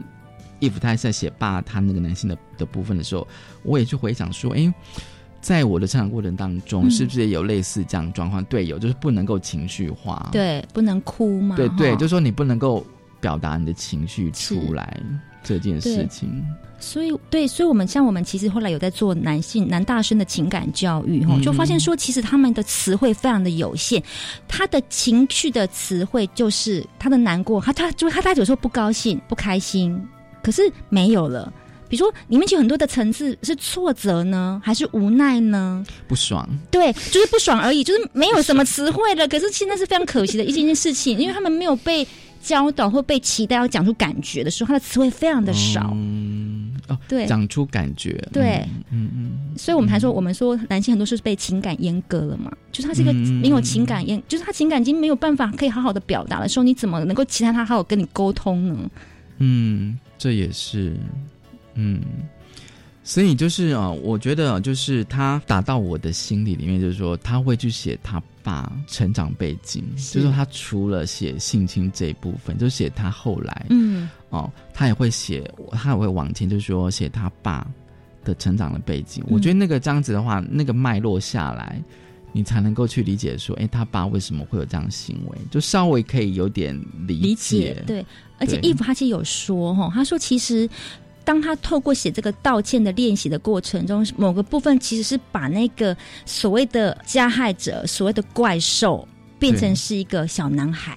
[0.60, 3.26] ，if 他在写爸他那个男性的的部分的时候，
[3.64, 4.72] 我也去回想说，诶，
[5.40, 8.44] 在我的成长过程当中，嗯是不是也有类似这样状况？
[8.46, 12.84] 对，有，就是不能够情绪化，对，不能哭嘛，对对，哈就说你不能够
[13.20, 15.00] 表达你的情绪出来
[15.42, 16.44] 这件事情。
[16.80, 24.02] 所以，对，所以我们像我们其实后来有在做男性男大生的情感教育哈，嗯就发现说，其实他们的词汇非常的有限，
[24.46, 30.00] 他的情绪的词汇就是他的难过，他他就他他有时候不高兴、不开心，
[30.42, 31.52] 可是没有了。
[31.88, 35.84] 比如说，里面就有很多的层次是挫折呢，还是无奈呢？
[36.06, 39.26] 不爽，对，就是不爽而已，就是没有什么词汇了。
[39.26, 42.06] 可是现在是非常可惜的一件件事情，因为他们没有被
[42.42, 45.90] 教导或被期待要讲出感觉的时候，他的词汇非常的少。
[45.94, 58.90] 嗯，哦，对讲出感觉，对嗯嗯所以我们才说，我们说男性很多是被情感阉割了嘛，就是他是一个嗯没有情感阉，就是他情感已经没有办法可以好好的表达的时候，你怎么能够期待他好好跟你沟通呢？
[59.38, 60.96] 嗯，这也是，
[61.78, 62.02] 嗯。
[63.04, 77.66] 所以就是啊、我觉得就是他打到我的心里里面，就是说他会去写他爸成长背景，是就是说他除了写性侵这一部分，就写他后来，嗯，哦，他也会写，他也会往前，就是说写他爸
[78.24, 79.24] 的成长的背景。
[79.26, 81.82] 嗯我觉得那个这样子的话，那个脉络下来，
[82.32, 88.04] 你才能够去理解说，哎，他爸为什么会有这样的行为，就稍微可以有点理理解对，
[88.38, 90.68] 而且对 Eve 他其实有说哈，他说其实。
[91.28, 99.06] 当他透过写这个道歉的练习的过程中，某个部分其实是把那个所谓的加害者、所谓的怪兽
[99.38, 100.96] 变成是一个小男孩。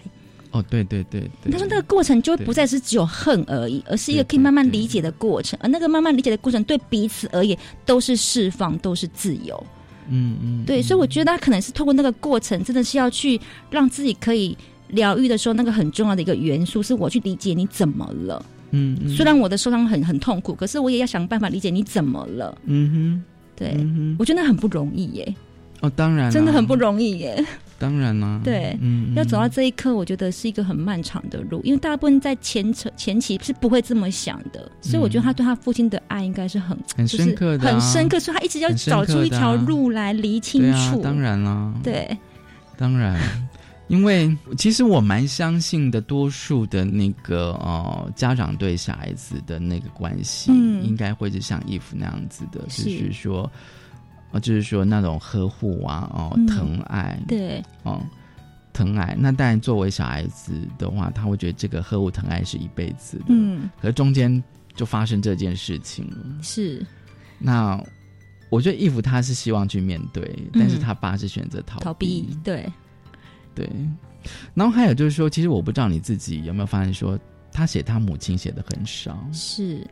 [0.52, 5.60] 哦，对对对对，他说那个过程就不再是只有恨而已，而是一个可以慢慢理解的过程。
[5.62, 9.62] 而那个慢慢理解的过程，对彼此而言都是释放，都是自由。
[10.08, 13.38] 嗯嗯，对，所以我觉得他可能是透过那个过程，真的是要去
[13.70, 14.58] 让自己可以
[14.88, 18.46] 疗愈的时候，那个很重要的一个元素是我去理解你怎么了。
[18.72, 19.10] 嗯，嗯。
[19.10, 22.58] 虽然我的受伤很很痛苦，可是我也要想办法理解你怎么了。
[22.66, 23.24] 嗯哼。
[23.54, 25.36] 对，哼，我觉得那很不容易耶，
[25.82, 27.46] 哦，当然啦，真的很不容易耶。
[27.78, 37.74] 当然啦，对，嗯，要走到这一刻，我觉得是一个很漫长的路，因为大部分在前程前期是不会这么想的，所以我觉得他对他父亲的爱应该是很很深刻的啊。
[37.74, 42.18] 很深刻，所以他一直要找出一条路来厘清楚。，当然啦，对，
[42.78, 43.20] 当然，
[43.92, 50.82] 因为其实我蛮相信的，多数的那个呃家长对小孩子的那个关系，嗯。
[50.84, 52.84] 应该会是像义父那样子的，是。
[52.86, 53.52] 就是说，
[54.32, 56.48] 呃，就是说那种呵护啊，哦、嗯。
[56.48, 58.02] 疼爱，对，哦。
[58.72, 63.26] 疼爱，那当然，作为小孩子的话，他会觉得这个呵护疼爱是一辈子的。
[63.28, 64.42] 嗯，可是中间
[64.74, 66.18] 就发生这件事情了。
[66.42, 66.86] 是。
[67.38, 67.78] 那
[68.50, 72.66] 我觉得义父他是希望去面对，但是他爸是选择逃嗯逃避，对，
[73.54, 73.70] 对，
[74.54, 77.20] 然后还有就是说，其实我不知道你自己有没有发现说，
[77.52, 79.86] 他写他母亲写的很少，是。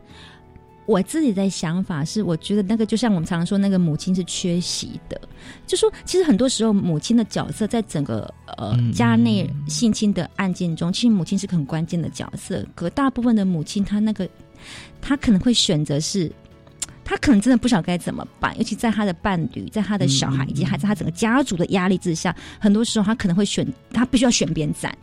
[0.86, 5.22] 我自己的想法是，我觉得那个就像我们常常说，那个母亲是缺席的。
[5.68, 8.22] 就说其实很多时候，母亲的角色在整个
[8.58, 12.66] 呃嗯家内性侵的案件中，其实母亲是个很关键的角色。
[12.74, 14.28] 可大部分的母亲，她那个
[15.00, 16.32] 她可能会选择是，
[17.10, 24.96] 她可能真的不晓得该怎么办，尤其在他的伴侣、在他的小孩以及还在他整个家族的压力之下，很多时候他可能会选，他必须要选边站。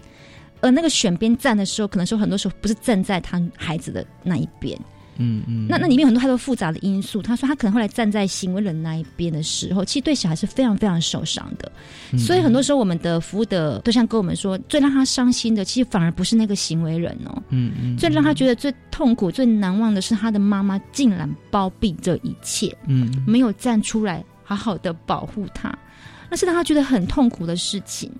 [0.61, 4.78] 而那个选边站的时候，可能说很多时候不是站在他孩子的那一边，
[5.18, 7.20] 嗯嗯，那那里面有很多太多复杂的因素。
[7.22, 11.70] 他说他可能后来站在行为人那一边的时候，其实对小孩是非常非常受伤的。
[12.12, 25.76] 嗯所以很多时候我们的服务的对象跟我们说，最让他伤心的，其实反而不是那个行为人哦，嗯嗯，最让他觉得最痛苦、最难忘的是他的妈妈竟然包庇这一切，嗯没有站出来好好的保护他，
[26.30, 28.10] 那是让他觉得很痛苦的事情。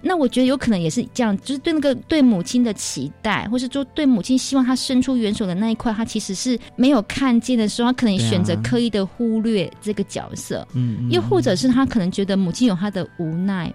[0.00, 11.10] 那我觉得有可能也是这样，就是对那个对母亲的期待，或是说对母亲希望她伸出援手的那一块，他其实是没有看见的时候，他可能选择刻意的忽略这个角色，嗯嗯。
[11.10, 13.72] 又或者是他可能觉得母亲有她的无奈，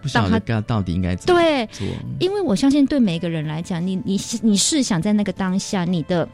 [0.00, 1.86] 不晓得当该到底应该怎么对，做，
[2.20, 6.28] 因为我相信对每一个人来讲，你你你是想在那个当下，你的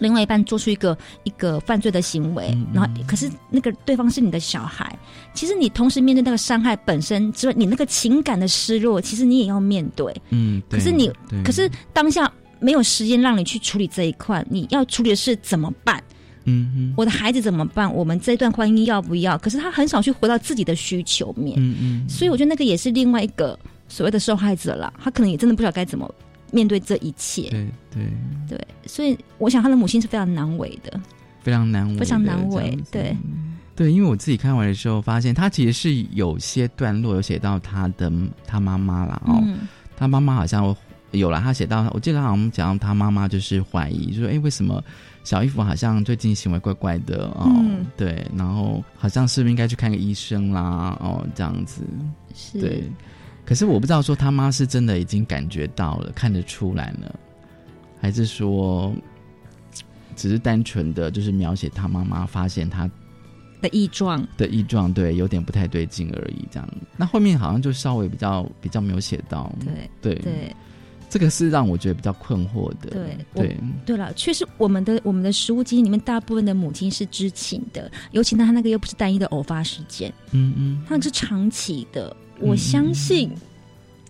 [0.00, 4.98] 另外一半做出一个一个犯罪的行为，嗯然后可是那个对方是你的小孩，
[5.34, 10.12] 其实你同时面对那个伤害本身之外，你那个情感的失落，其实你也要面对。
[10.30, 11.10] 嗯，可是你
[11.44, 16.02] 可是当下没有时间让你去处理这一块，你要处理的是怎么办？
[16.44, 17.94] 嗯嗯我的孩子怎么办？
[17.94, 19.36] 我们这段婚姻要不要？
[19.36, 26.10] 可是他很少去回到自己的需求面，嗯嗯，所以我觉得那个也是另外一个所谓的受害者了，他可能也真的不知道该怎么
[26.52, 27.50] 面对这一切。
[27.50, 28.06] 对对，
[28.48, 31.00] 对，所以我想他的母亲是非常难为的，
[31.42, 32.78] 非常难为，非常难这为。
[32.90, 33.16] 对，
[33.74, 38.12] 对，因为我自己看完的时候，发现他其实是有些段落有写到他的
[38.46, 39.58] 他妈妈啦哦，嗯。
[39.96, 40.74] 他妈妈好像
[41.10, 44.82] 有了，他写到，我记得他好像讲到他妈妈就是怀疑，就说哎，诶为什么
[45.24, 47.84] 小衣服好像最近行为怪怪的哦，嗯。
[47.96, 51.82] 对，然后好像是不是应该去看个医生啦，哦，这样子，
[52.34, 52.84] 是，对。
[53.50, 57.18] 可是我不知道说他妈是真的已经感觉到了，看得出来了，
[58.00, 58.94] 还是说
[60.14, 62.88] 只是单纯的就是描写他妈妈发现他
[63.60, 66.68] 的异状，的异状，对，有点不太对劲而已，这样。
[66.96, 70.22] 那后面好像就稍微比较比较没有写到，对对。
[70.22, 70.56] 对。
[71.08, 83.30] 这个是让我觉得比较困惑的，对我对，对了，确实我们的我们的食物基因里面大部分的母亲是知情的，尤其他那个又不是单一的偶发事件，嗯嗯，它是长期的，我相信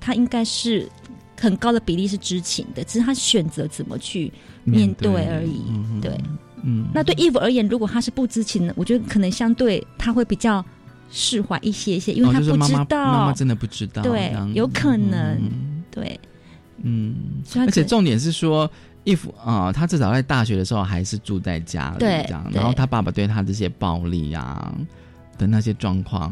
[0.00, 0.88] 他应该是
[1.38, 4.32] 很高的比例是知情的，只是他选择怎么去
[4.64, 5.26] 面对。
[5.26, 6.18] 而已，嗯对。
[6.62, 10.64] 嗯，那对 Eve 而言，如果他是不知情的，我觉得可能相对他会比较
[11.10, 15.82] 释怀一些些，因为哦他不知道，妈妈真的不知道，对，有可能，嗯。
[15.90, 16.20] 对，
[16.82, 17.16] 嗯，
[17.56, 18.70] 而且重点是说。
[19.06, 22.56] if 啊、他至少在大学的时候还是住在家里，对这样，对。
[22.60, 24.74] 然后他爸爸对他这些暴力啊
[25.38, 26.30] 的那些状况，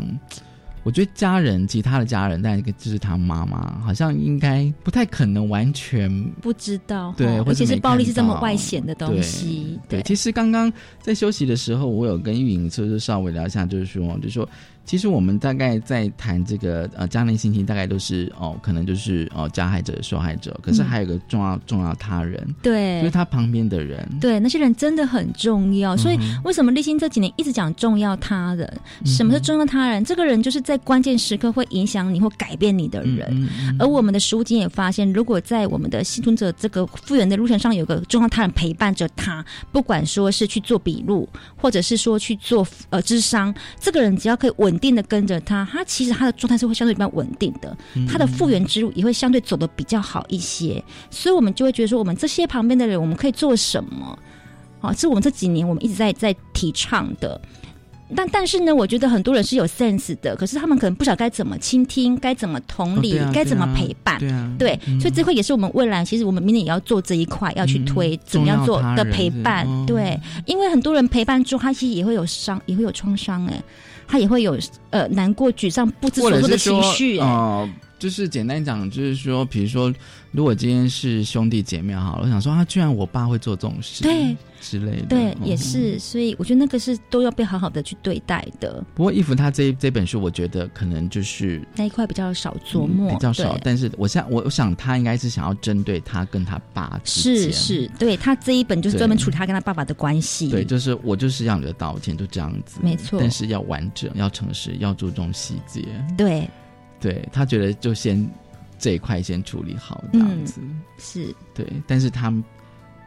[0.89, 6.11] 我觉得家人，其他的家人，但就是他妈妈，好像应该不太可能完全
[6.41, 14.49] 不知道，对，而且是暴力是这么外显的东西，对，对其实刚刚在休息的时候，我有跟玉莹就是稍微聊一下，就是说，就是说，
[14.89, 25.95] 其实我们大概在谈这个呃家庭性侵，大概都是哦，可能就是哦加害者、受害者，可是嗯还有个重要重要他人，对就是他旁边的人，对，那些人真的很重要。
[25.95, 28.80] 所以为什么立新这几年一直讲重要他人？
[29.05, 30.03] 什么是重要他人？
[30.03, 33.47] 这个人就是在关键时刻会影响你或改变你的人。
[33.78, 47.76] 而我们的实务经验也发现，如果在我们的幸存者这个复原的路程上有个重要他人陪伴着他，不管说是去做笔录，或者是说去做呃智商，这个人只要可以稳稳定的跟着他，他其实他的状态是会相对比较稳定的，
[48.09, 50.83] 他的复原之路也会相对走的比较好一些。
[51.11, 54.16] 所以，我们就会觉得说，我们这些旁边的人，我们可以做什么？
[54.81, 57.41] 好，是我们这几年我们一直在在提倡的。
[58.16, 64.18] 但但是呢，我觉得很多人是有 sense 的，可是他们可能不晓得该怎么倾听，该怎么同理，该怎么陪伴。
[64.18, 69.66] 对啊，对，所以这块也是我们未来，其实我们明年也要做这一块，要去推怎么样做的陪伴。
[69.85, 73.62] 对，因为很多人陪伴之后，他其实也会有伤，也会有创伤，哎，
[74.09, 74.59] 他也会有
[74.91, 77.69] 呃难过、沮丧、不知所措的情绪，呃。
[77.99, 79.93] 就是简单讲，就是说，比如说，
[80.31, 88.85] 如果今天是兄弟姐妹哈，我想说啊，居然我爸会做这种事，对之类的，对，也是，所以我觉得那个是都要被好好的去对待的。
[88.95, 93.57] 不过，伊芙他这这本书，我觉得可能就是那一块比较少琢磨，比较少。
[93.62, 100.51] 但是，我想，我我想他应该是想要针对他跟他爸是是，对他这一本就是专门处理他跟他爸爸的关系。
[100.51, 103.18] 对，就是我就是要你的道歉，就这样子，没错。
[103.18, 105.87] 但是要完整，要诚实，要注重细节。
[106.18, 106.47] 对。
[107.01, 108.29] 对他觉得就先
[108.79, 110.61] 这一块先处理好这样子
[110.99, 112.33] 是对，但是他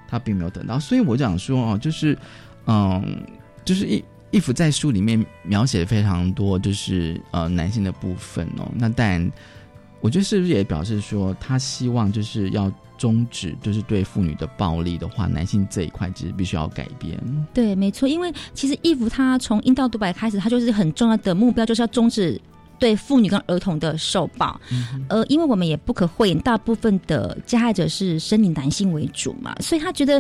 [0.08, 2.18] 他并没有等到，所以我想说哦，就是
[2.66, 3.24] 嗯，
[3.64, 8.70] 就是一一幅在书里面描写非常多，就是呃男性的部分哦。
[8.76, 9.32] 那但
[10.02, 17.18] 我觉得是不是也表示说，他希望就是要终止就是对妇女的暴力的话，男性这一块其实必须要改变。
[17.54, 22.40] 对，没错，因为其实义父他从阴道独白开始，他就是很重要的目标，就是要终止。
[22.82, 24.60] 对妇女跟儿童的受暴，
[25.08, 30.20] 呃，因为我们也不可讳言，大部分的加害者是生理男性为主嘛，所以他觉得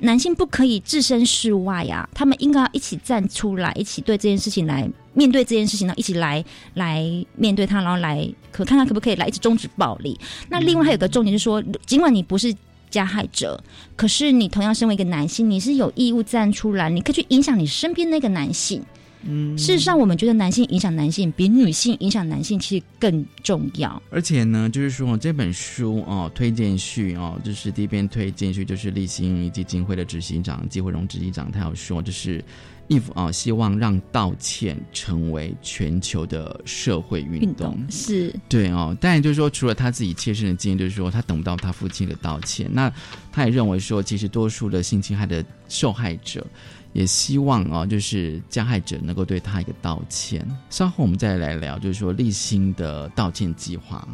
[0.00, 6.44] 男性不可以置身事外呀，他们应该要一起站出来，一起对这件事情来面对这件事情呢，一起来
[6.74, 7.02] 来
[7.34, 10.20] 面对他，然后来可看看可不可以来一直终止暴力。
[10.50, 12.54] 那另外还有个重点就是说，尽管你不是
[12.90, 13.58] 加害者，
[13.96, 18.82] 可是你同样身为一个男性，你是有义务站出来，你可以去影响你身边那个男性。
[19.24, 24.02] 嗯，事实上，我们觉得男性影响男性比女性影响男性其实更重要。
[24.10, 32.44] 而且呢，就是说这本书哦，推荐序哦，就是第一篇推荐序，就是立新基金会的执行长季慧荣执行长，他有说，就是
[32.88, 37.78] if 啊，希望让道歉成为全球的社会运动。
[37.88, 42.92] 是对哦，当然就是说，除了他自己切身的经验，就是说他等不到他父亲的道歉，那
[43.30, 46.44] 他也认为说，其实多数的性侵害的受害者。
[46.92, 50.46] 也希望啊，就是加害者能够对他一个道歉。
[50.70, 54.06] 稍后我们再来聊，就是说立新的道歉计划。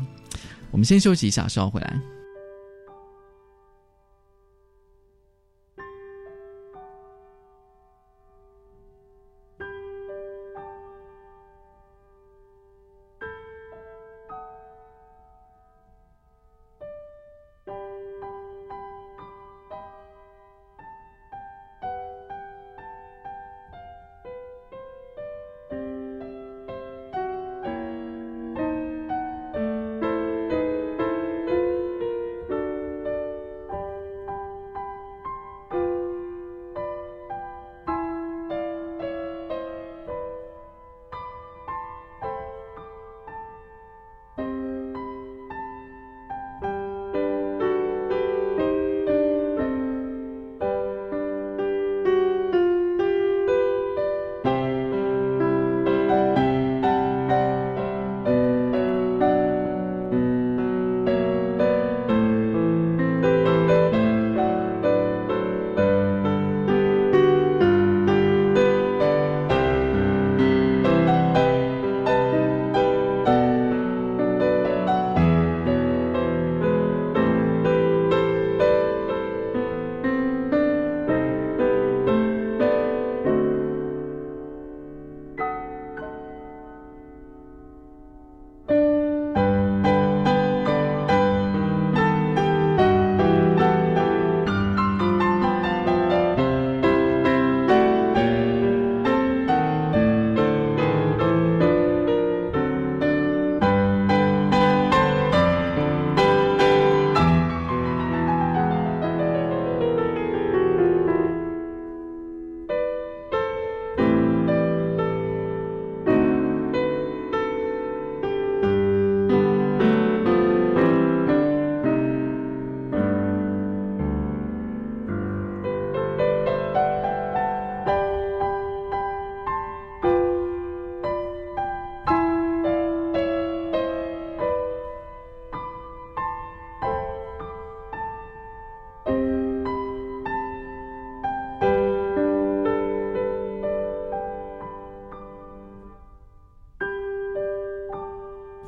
[0.71, 2.01] 我们先休息一下，稍后回来。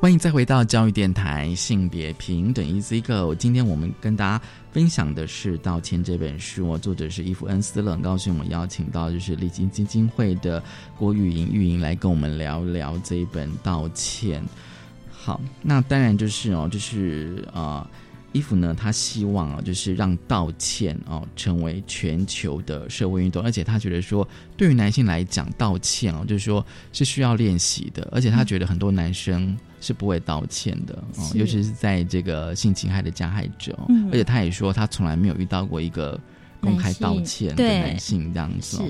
[0.01, 3.35] 欢迎再回到教育电台性别平等 Easy Go。
[3.35, 7.91] 今天我们跟大家分享的是《道歉》这本书，作者是伊夫恩斯勒。
[7.91, 10.61] 很高兴我们邀请到就是立金基金会的
[10.97, 14.41] 郭玉莹玉莹来跟我们聊聊这一本《道歉》。
[15.11, 17.85] 好，那当然就是哦，就是呃。
[18.33, 33.77] 伊芙呢，他希望啊，就是让道歉哦成为全球的社会运动，而且他觉得说，对于男性来讲，道歉哦，就是说是需要练习的，而且他觉得很多男生是不会道歉的哦，尤其是在这个性侵害的加害者，
[34.11, 36.19] 而且他也说他从来没有遇到过一个
[36.61, 38.81] 公开道歉的男性这样子。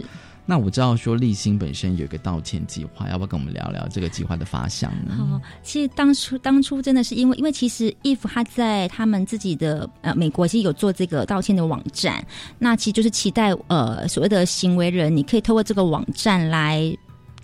[0.46, 5.16] 那我知道说立新本身有一个道歉计划，要不要跟我们聊聊这个计划的发想呢？
[5.16, 12.26] 好，其实当初当初真的是因为，因为其实 if 他在他们自己的呃美国其实有做这个道歉的网站，
[12.58, 16.92] 那其实就是期待呃所谓的行为人，你可以透过这个网站来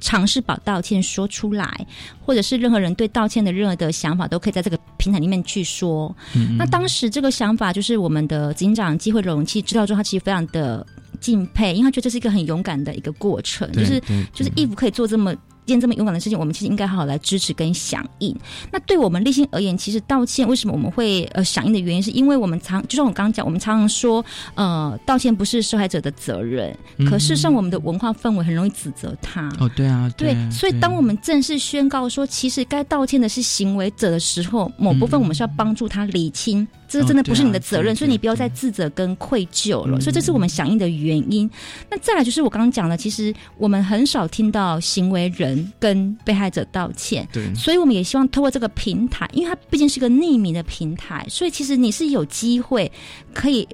[0.02, 1.88] 尝试把道歉说出来，
[2.20, 6.14] 或者是任何人对道歉的任何的想法都可以在这个平台里面去说。
[6.58, 10.86] 那当时这个想法就是我们的警长机会容器知道之后，他其实非常的。
[11.20, 14.02] 敬佩，因为他觉得这是一个很勇敢的一个过程，就是
[14.34, 15.36] 就是义父可以做这么。
[15.68, 18.34] 件这么勇敢的事情，我们其实应该好好来支持跟响应。
[18.72, 24.24] 那对我们立心而言，其实道歉为什么我们会呃响应的原因，是因为我们常就像我刚刚讲，我们常常说
[24.56, 26.74] 呃道歉不是受害者的责任，
[27.10, 29.50] 可是上我们的文化氛围很容易指责他。
[29.60, 40.00] 哦，对啊，对，所以当我们正式宣告说，其实该道歉的是行为者的时候，某部分我们是要帮助他理清，这真的不是你的责任，所以你不要再自责跟愧疚了。
[40.00, 41.50] 所以这是我们响应的原因。
[41.90, 45.58] 那再来就是我刚刚讲的，其实我们很少听到行为人。
[45.80, 52.92] 跟被害者道歉，对，所以我们也希望透过这个平台，因为它毕竟是个匿名的平台，所以其实你是有机会
[53.34, 53.68] 可以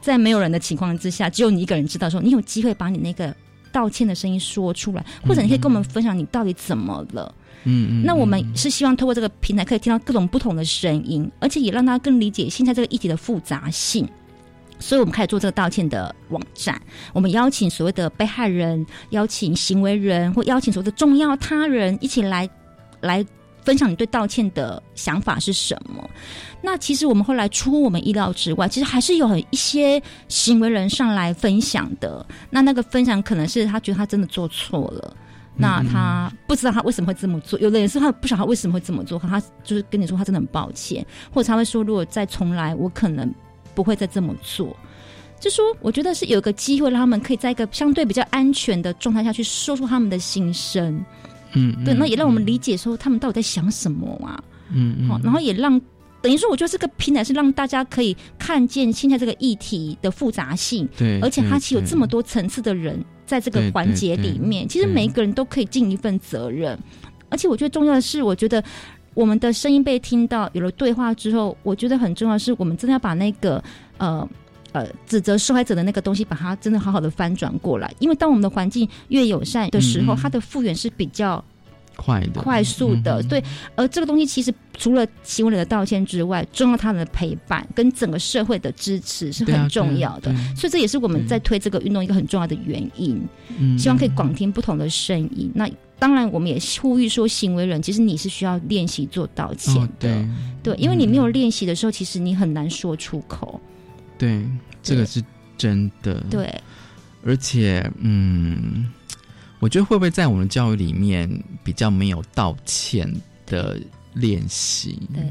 [0.00, 3.34] 在没有人的情况之下，只有你一个人知道，说你有机会把你那个
[3.72, 7.34] 道歉的声音说出来，或者你可以跟我们分享你到底怎么了。
[7.36, 8.02] 嗯嗯。
[8.04, 14.08] 那我们是希望透过这个平台，可以听到各种不同的声音，而且也让大家更理解现在这个议题的复杂性。
[14.80, 16.78] 所以我们开始做这个道歉的网站，
[17.12, 22.48] 我们邀请所谓的被害人、邀请行为人或邀请所谓的重要他人一起来
[23.00, 23.24] 来
[23.62, 26.06] 分享你对道歉的想法是什么。
[26.60, 32.26] 那其实我们后来出乎我们意料之外，其实还是有很一些行为人上来分享的。
[32.50, 35.16] 那那个分享可能是他觉得他真的做错了，
[35.56, 37.58] 那他不知道他为什么会这么做。
[37.60, 43.32] 有的人是他不晓得他为什么会这么做，可他就是跟你说他真的很抱歉，或者他会说如果再重来，我可能。
[43.74, 44.76] 不会再这么做，
[45.40, 51.04] 就说我觉得是有一个机会，让他们可以在一个相对比较安全的状态下去说出他们的心声。
[51.54, 54.38] 嗯，对，那也让我们理解说他们到底在想什么啊。
[54.72, 55.80] 嗯，好，然后也让
[56.22, 60.88] 等于说，我觉得这个平台是让大家可以看见现在这个议题的复杂性。
[60.96, 66.78] 对，而且它其实有这么多层次的人在这个环节里面，其实每一个人都可以尽一份责任。
[67.28, 68.62] 而且我觉得重要的是，我觉得。
[69.14, 73.62] 我们的声音被听到，有了对话之后，我觉得很重要的是，我们真的要把那个
[73.96, 74.28] 呃
[74.72, 77.94] 呃指责受害者的那个东西，把它真的好好的翻转过来。
[78.00, 81.44] 因为当我们的环境越友善的时候，它的复原是比较
[81.96, 83.22] 快的、快速的。
[83.22, 83.42] 对，
[83.74, 90.34] 而这个东西其实除了行为人的道歉之外，重要他们的陪伴跟整个社会的支持是很重要的。
[90.56, 93.20] 所以这也是我们在推这个运动一个很重要的原因。
[93.58, 95.50] 嗯，希望可以广听不同的声音。
[95.54, 95.70] 那。
[95.96, 100.28] 当然，我们也呼吁说，行为人其实你是需要练习做道歉的，对，
[100.62, 103.58] 对，因为你没有练习的时候，其实你很难说出口。
[104.18, 104.44] 对，
[104.82, 105.22] 这个是
[105.56, 106.20] 真的。
[106.28, 106.52] 对，
[107.24, 108.86] 而且，嗯，
[109.64, 111.26] 我觉得会不会在我们教育里面
[111.62, 113.10] 比较没有道歉
[113.46, 113.80] 的
[114.12, 114.98] 练习？
[115.14, 115.22] 对，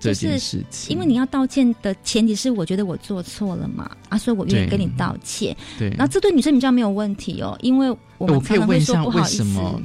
[0.00, 5.54] 这件事情，因为你要道歉的前提是，我觉得我做错了嘛，啊，所以我愿意跟你道歉。
[5.78, 7.94] 对，然后这对女生比较没有问题哦，因为。
[8.16, 9.78] 我可以问一下，为什么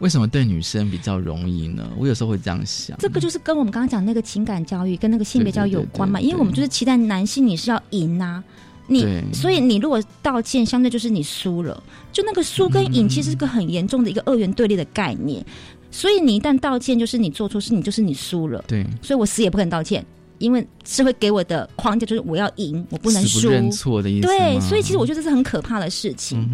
[0.00, 1.90] 为什么对女生比较容易呢？
[1.96, 2.94] 我有时候会这样想。
[2.98, 6.20] 这个就是跟我们刚刚讲那个情感教育跟那个性别教育有关嘛？
[6.20, 8.44] 因为我们就是期待男性你是要赢啊，
[8.86, 11.82] 你所以你如果道歉，相对就是你输了。
[12.12, 15.44] 就那个输跟赢，其实是个很严重的一个二元对立的概念。
[15.90, 18.64] 所以你一旦道歉，就是你做错事，你就是你输了。
[18.66, 20.04] 对，所以我死也不肯道歉。
[20.38, 23.50] 因为是会给我的框架，就是我要赢，我不能输。
[23.50, 24.26] 认错的意思。
[24.26, 26.48] 对，所以其实我觉得这是很可怕的事情。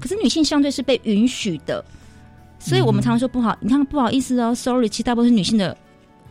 [0.00, 1.84] 可是女性相对是被允许的，
[2.60, 3.56] 所以我们常常说不好。
[3.60, 4.88] 你看，不好意思哦，sorry。
[4.88, 5.76] 其实大部分是女性的，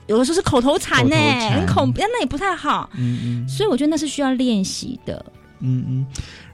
[0.08, 1.16] 有的时候是口头禅呢，
[1.52, 2.90] 很恐，那也不太好。
[2.96, 3.50] 嗯嗯。
[3.50, 5.26] 所以我觉得那是需要练习的。
[5.64, 6.06] 嗯嗯。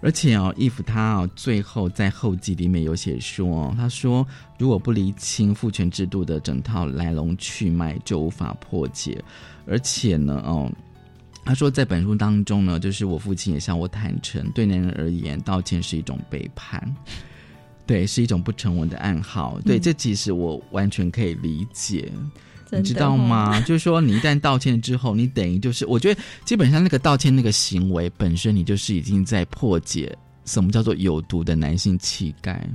[0.01, 4.25] 而且哦，伊芙他哦，最后在后记里面有写说，他说
[4.57, 9.21] 如果不厘清父权制度的整套来龙去脉，就无法破解。
[9.65, 10.71] 而且呢，哦，
[11.43, 16.95] 他说在本书当中呢，就是我父亲也向我坦诚，对男人而言，道歉是一种背叛。
[17.85, 19.59] 对，是一种不成文的暗号。
[19.65, 22.11] 对，嗯这其实我完全可以理解。
[22.71, 23.59] 你知道吗？
[23.61, 30.15] 就是说，你一旦道歉之后，你等于就是，我觉得基本上那个道歉那个行为本身，你就是已经在破解
[30.45, 32.67] 什么叫做有毒的男性气概。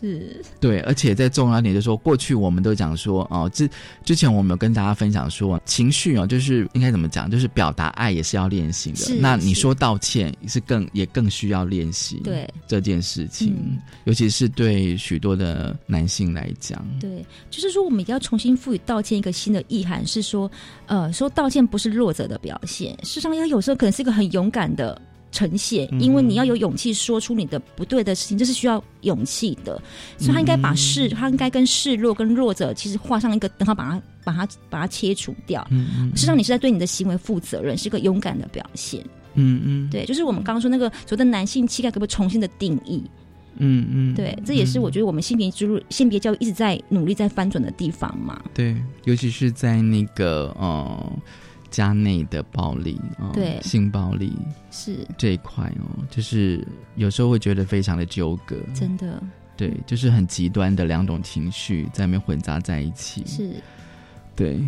[0.00, 3.68] 是对，而且在重要一点就是说，过去我们都讲说，哦，之
[4.04, 9.14] 之前我们有跟大家分享说，情绪哦，就是应该怎么讲，就是表达爱也是要练习的。
[9.20, 20.50] 那你说道歉是更也更需要练习对这件事情，嗯尤其是对许多的男性来讲，对，就是说我们一定要重新赋予道歉一个新的意涵，是说，
[20.86, 25.00] 呃，说道歉不是弱者的表现，事实上，它有时候可能是一个很勇敢的
[25.30, 29.80] 呈现，嗯因为你要有勇气说出你的不对的事情，这是需要勇气的，
[30.18, 35.66] 所以他应该把示，他应该跟示弱跟弱者其实画上一个等号，把它把它把它切除掉。
[35.70, 39.04] 嗯嗯事实上，你是在对你的行为负责任，是一个勇敢的表现。
[39.34, 43.02] 嗯嗯，对，就是我们刚刚说那个所谓的男性气概，可不可以重新的定义？
[43.60, 48.40] 嗯嗯，对，这也是我觉得我们性别之路、性别教育一直在努力在翻转的地方嘛。
[48.54, 51.12] 对，尤其是在那个呃
[51.70, 53.60] 家内的暴力啊，对。
[53.62, 54.36] 性暴力
[54.70, 55.06] 是。
[55.16, 56.66] 这一块哦，就是
[56.96, 59.22] 有时候会觉得非常的纠葛，真的。
[59.56, 63.24] 对，就是很极端的两种情绪在里面混杂在一起。
[63.26, 63.50] 是。
[64.36, 64.60] 对，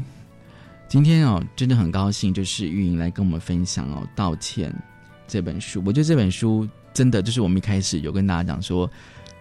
[0.88, 4.68] 今天哦，真的很高兴，就是玉莹来跟我们分享哦，《道歉》
[5.28, 5.80] 这本书。
[5.86, 8.90] 我觉得这本书真的就是我们一开始有跟大家讲说，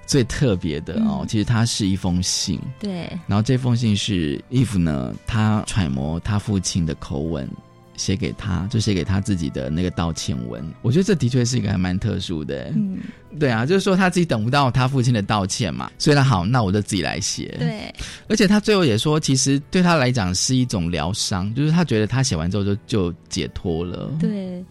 [0.09, 2.59] 最特别的哦，嗯其实它是一封信。
[2.79, 7.47] 对，然后这封信是 Eve 呢，他揣摩他父亲的口吻
[7.95, 10.65] 写给他，就写给他自己的那个道歉文。
[10.81, 12.97] 我觉得这的确是一个还蛮特殊的，嗯，
[13.39, 17.93] 对啊，就是说他自己等不到他父亲的道歉嘛，所以他好，那我就自己来写。，对，
[18.27, 24.09] 而且他最后也说，其实对他来讲是一种疗伤，就是他觉得他写完之后就就解脱了。
[24.19, 24.65] 对，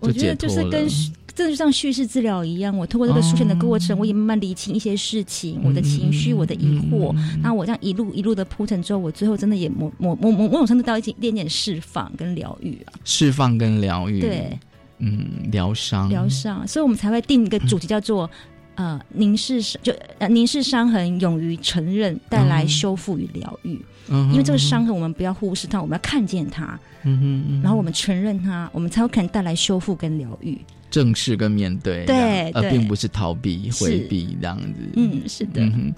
[0.00, 0.88] 我就觉得解脱了就是跟
[1.34, 7.14] 真的就像叙事治疗一样，我通过这个书写的过程，我也慢慢理清一些事情，我的情绪，我的疑惑。
[7.42, 14.58] 那我这样一路一路的铺陈之后，我最后真的也某某某某某种程度到一点点点释放跟疗愈啊，释放跟疗愈，对，
[14.98, 18.30] 嗯，疗伤，疗伤，所以我们才会定一个主题叫做。
[18.76, 23.80] 呃，凝视伤就呃凝视伤痕，勇于承认，带来修复与疗愈。
[24.08, 30.58] 嗯，因为这个伤痕，我们不要忽视它，我们要看见它，嗯哼，嗯然后我们承认它，我们才有可能带来修复跟疗愈。
[30.94, 32.70] 正视跟面对，对而对。
[32.70, 34.78] 并不是逃避、回避这样子。
[34.94, 35.94] 嗯，是的，嗯哼，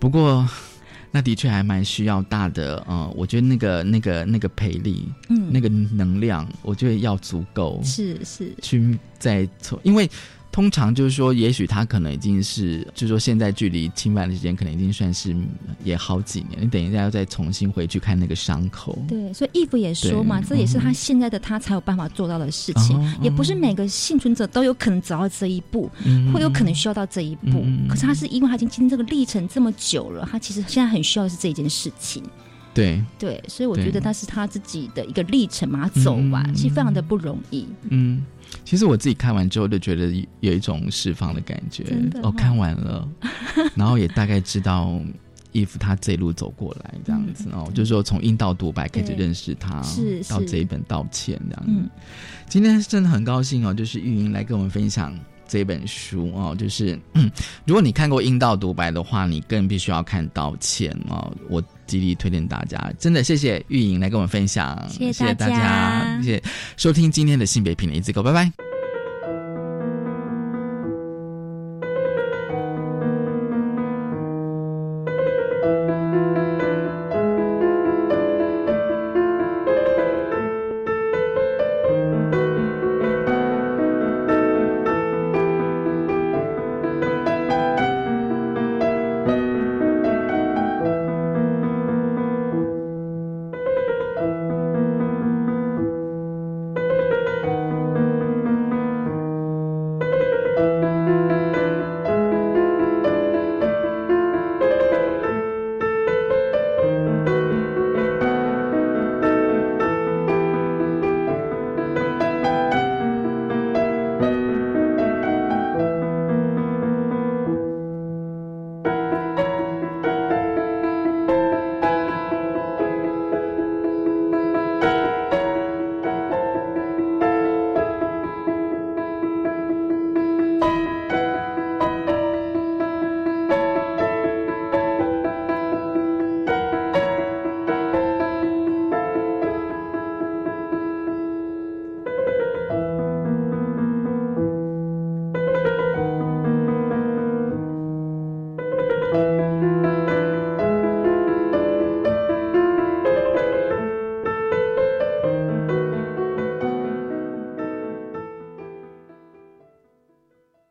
[0.00, 0.44] 不过
[1.12, 10.10] 那的确还蛮需要大的，呃，我觉得那个、那个、那个培力，嗯，那个能量，我觉得要足够，是是，去再从，因为。
[10.54, 15.34] 通常就是说，也许他可能已经是，就是说现在距离侵犯的时间可能已经算是
[15.82, 18.96] 也好几年，你等一下要再重新回去看那个伤口。
[19.08, 27.60] 对，所以义父也说嘛，对这也是他嗯现在的他才有办法做到的事情，哦也不是每个幸存者都有可能走到这一步，嗯会有可能需要到这一步。
[27.64, 32.22] 嗯可是他是因为他已经经历这个历程这么久了，他其实现在很需要的是这件事情。
[32.72, 37.66] 对，对，所以我觉得那是他自己的一个历程嘛，他走完、嗯其实非常的不容易。
[37.88, 38.24] 嗯，
[38.64, 41.84] 其实我自己看完之后就觉得有一种释放的感觉。
[42.22, 43.08] 哦，哦看完了，
[43.74, 45.00] 然后也大概知道
[45.52, 51.90] 伊芙他这一路走过来这样子哦，就是说从阴道独白开始认识他，是是到这一本道歉这样
[52.48, 55.16] 今天真的很高兴哦，就是玉莹来跟我们分享。
[55.54, 57.30] 这本书哦，就是、嗯、
[57.64, 61.32] 如果你看过《阴道独白》的话，你更必须要看《道歉》哦。
[61.48, 66.42] 我极力推荐大家，真的谢谢玉莹来跟我们分享，谢谢谢大大家谢谢
[66.76, 68.73] 收听今天的性别平等一字狗，拜拜。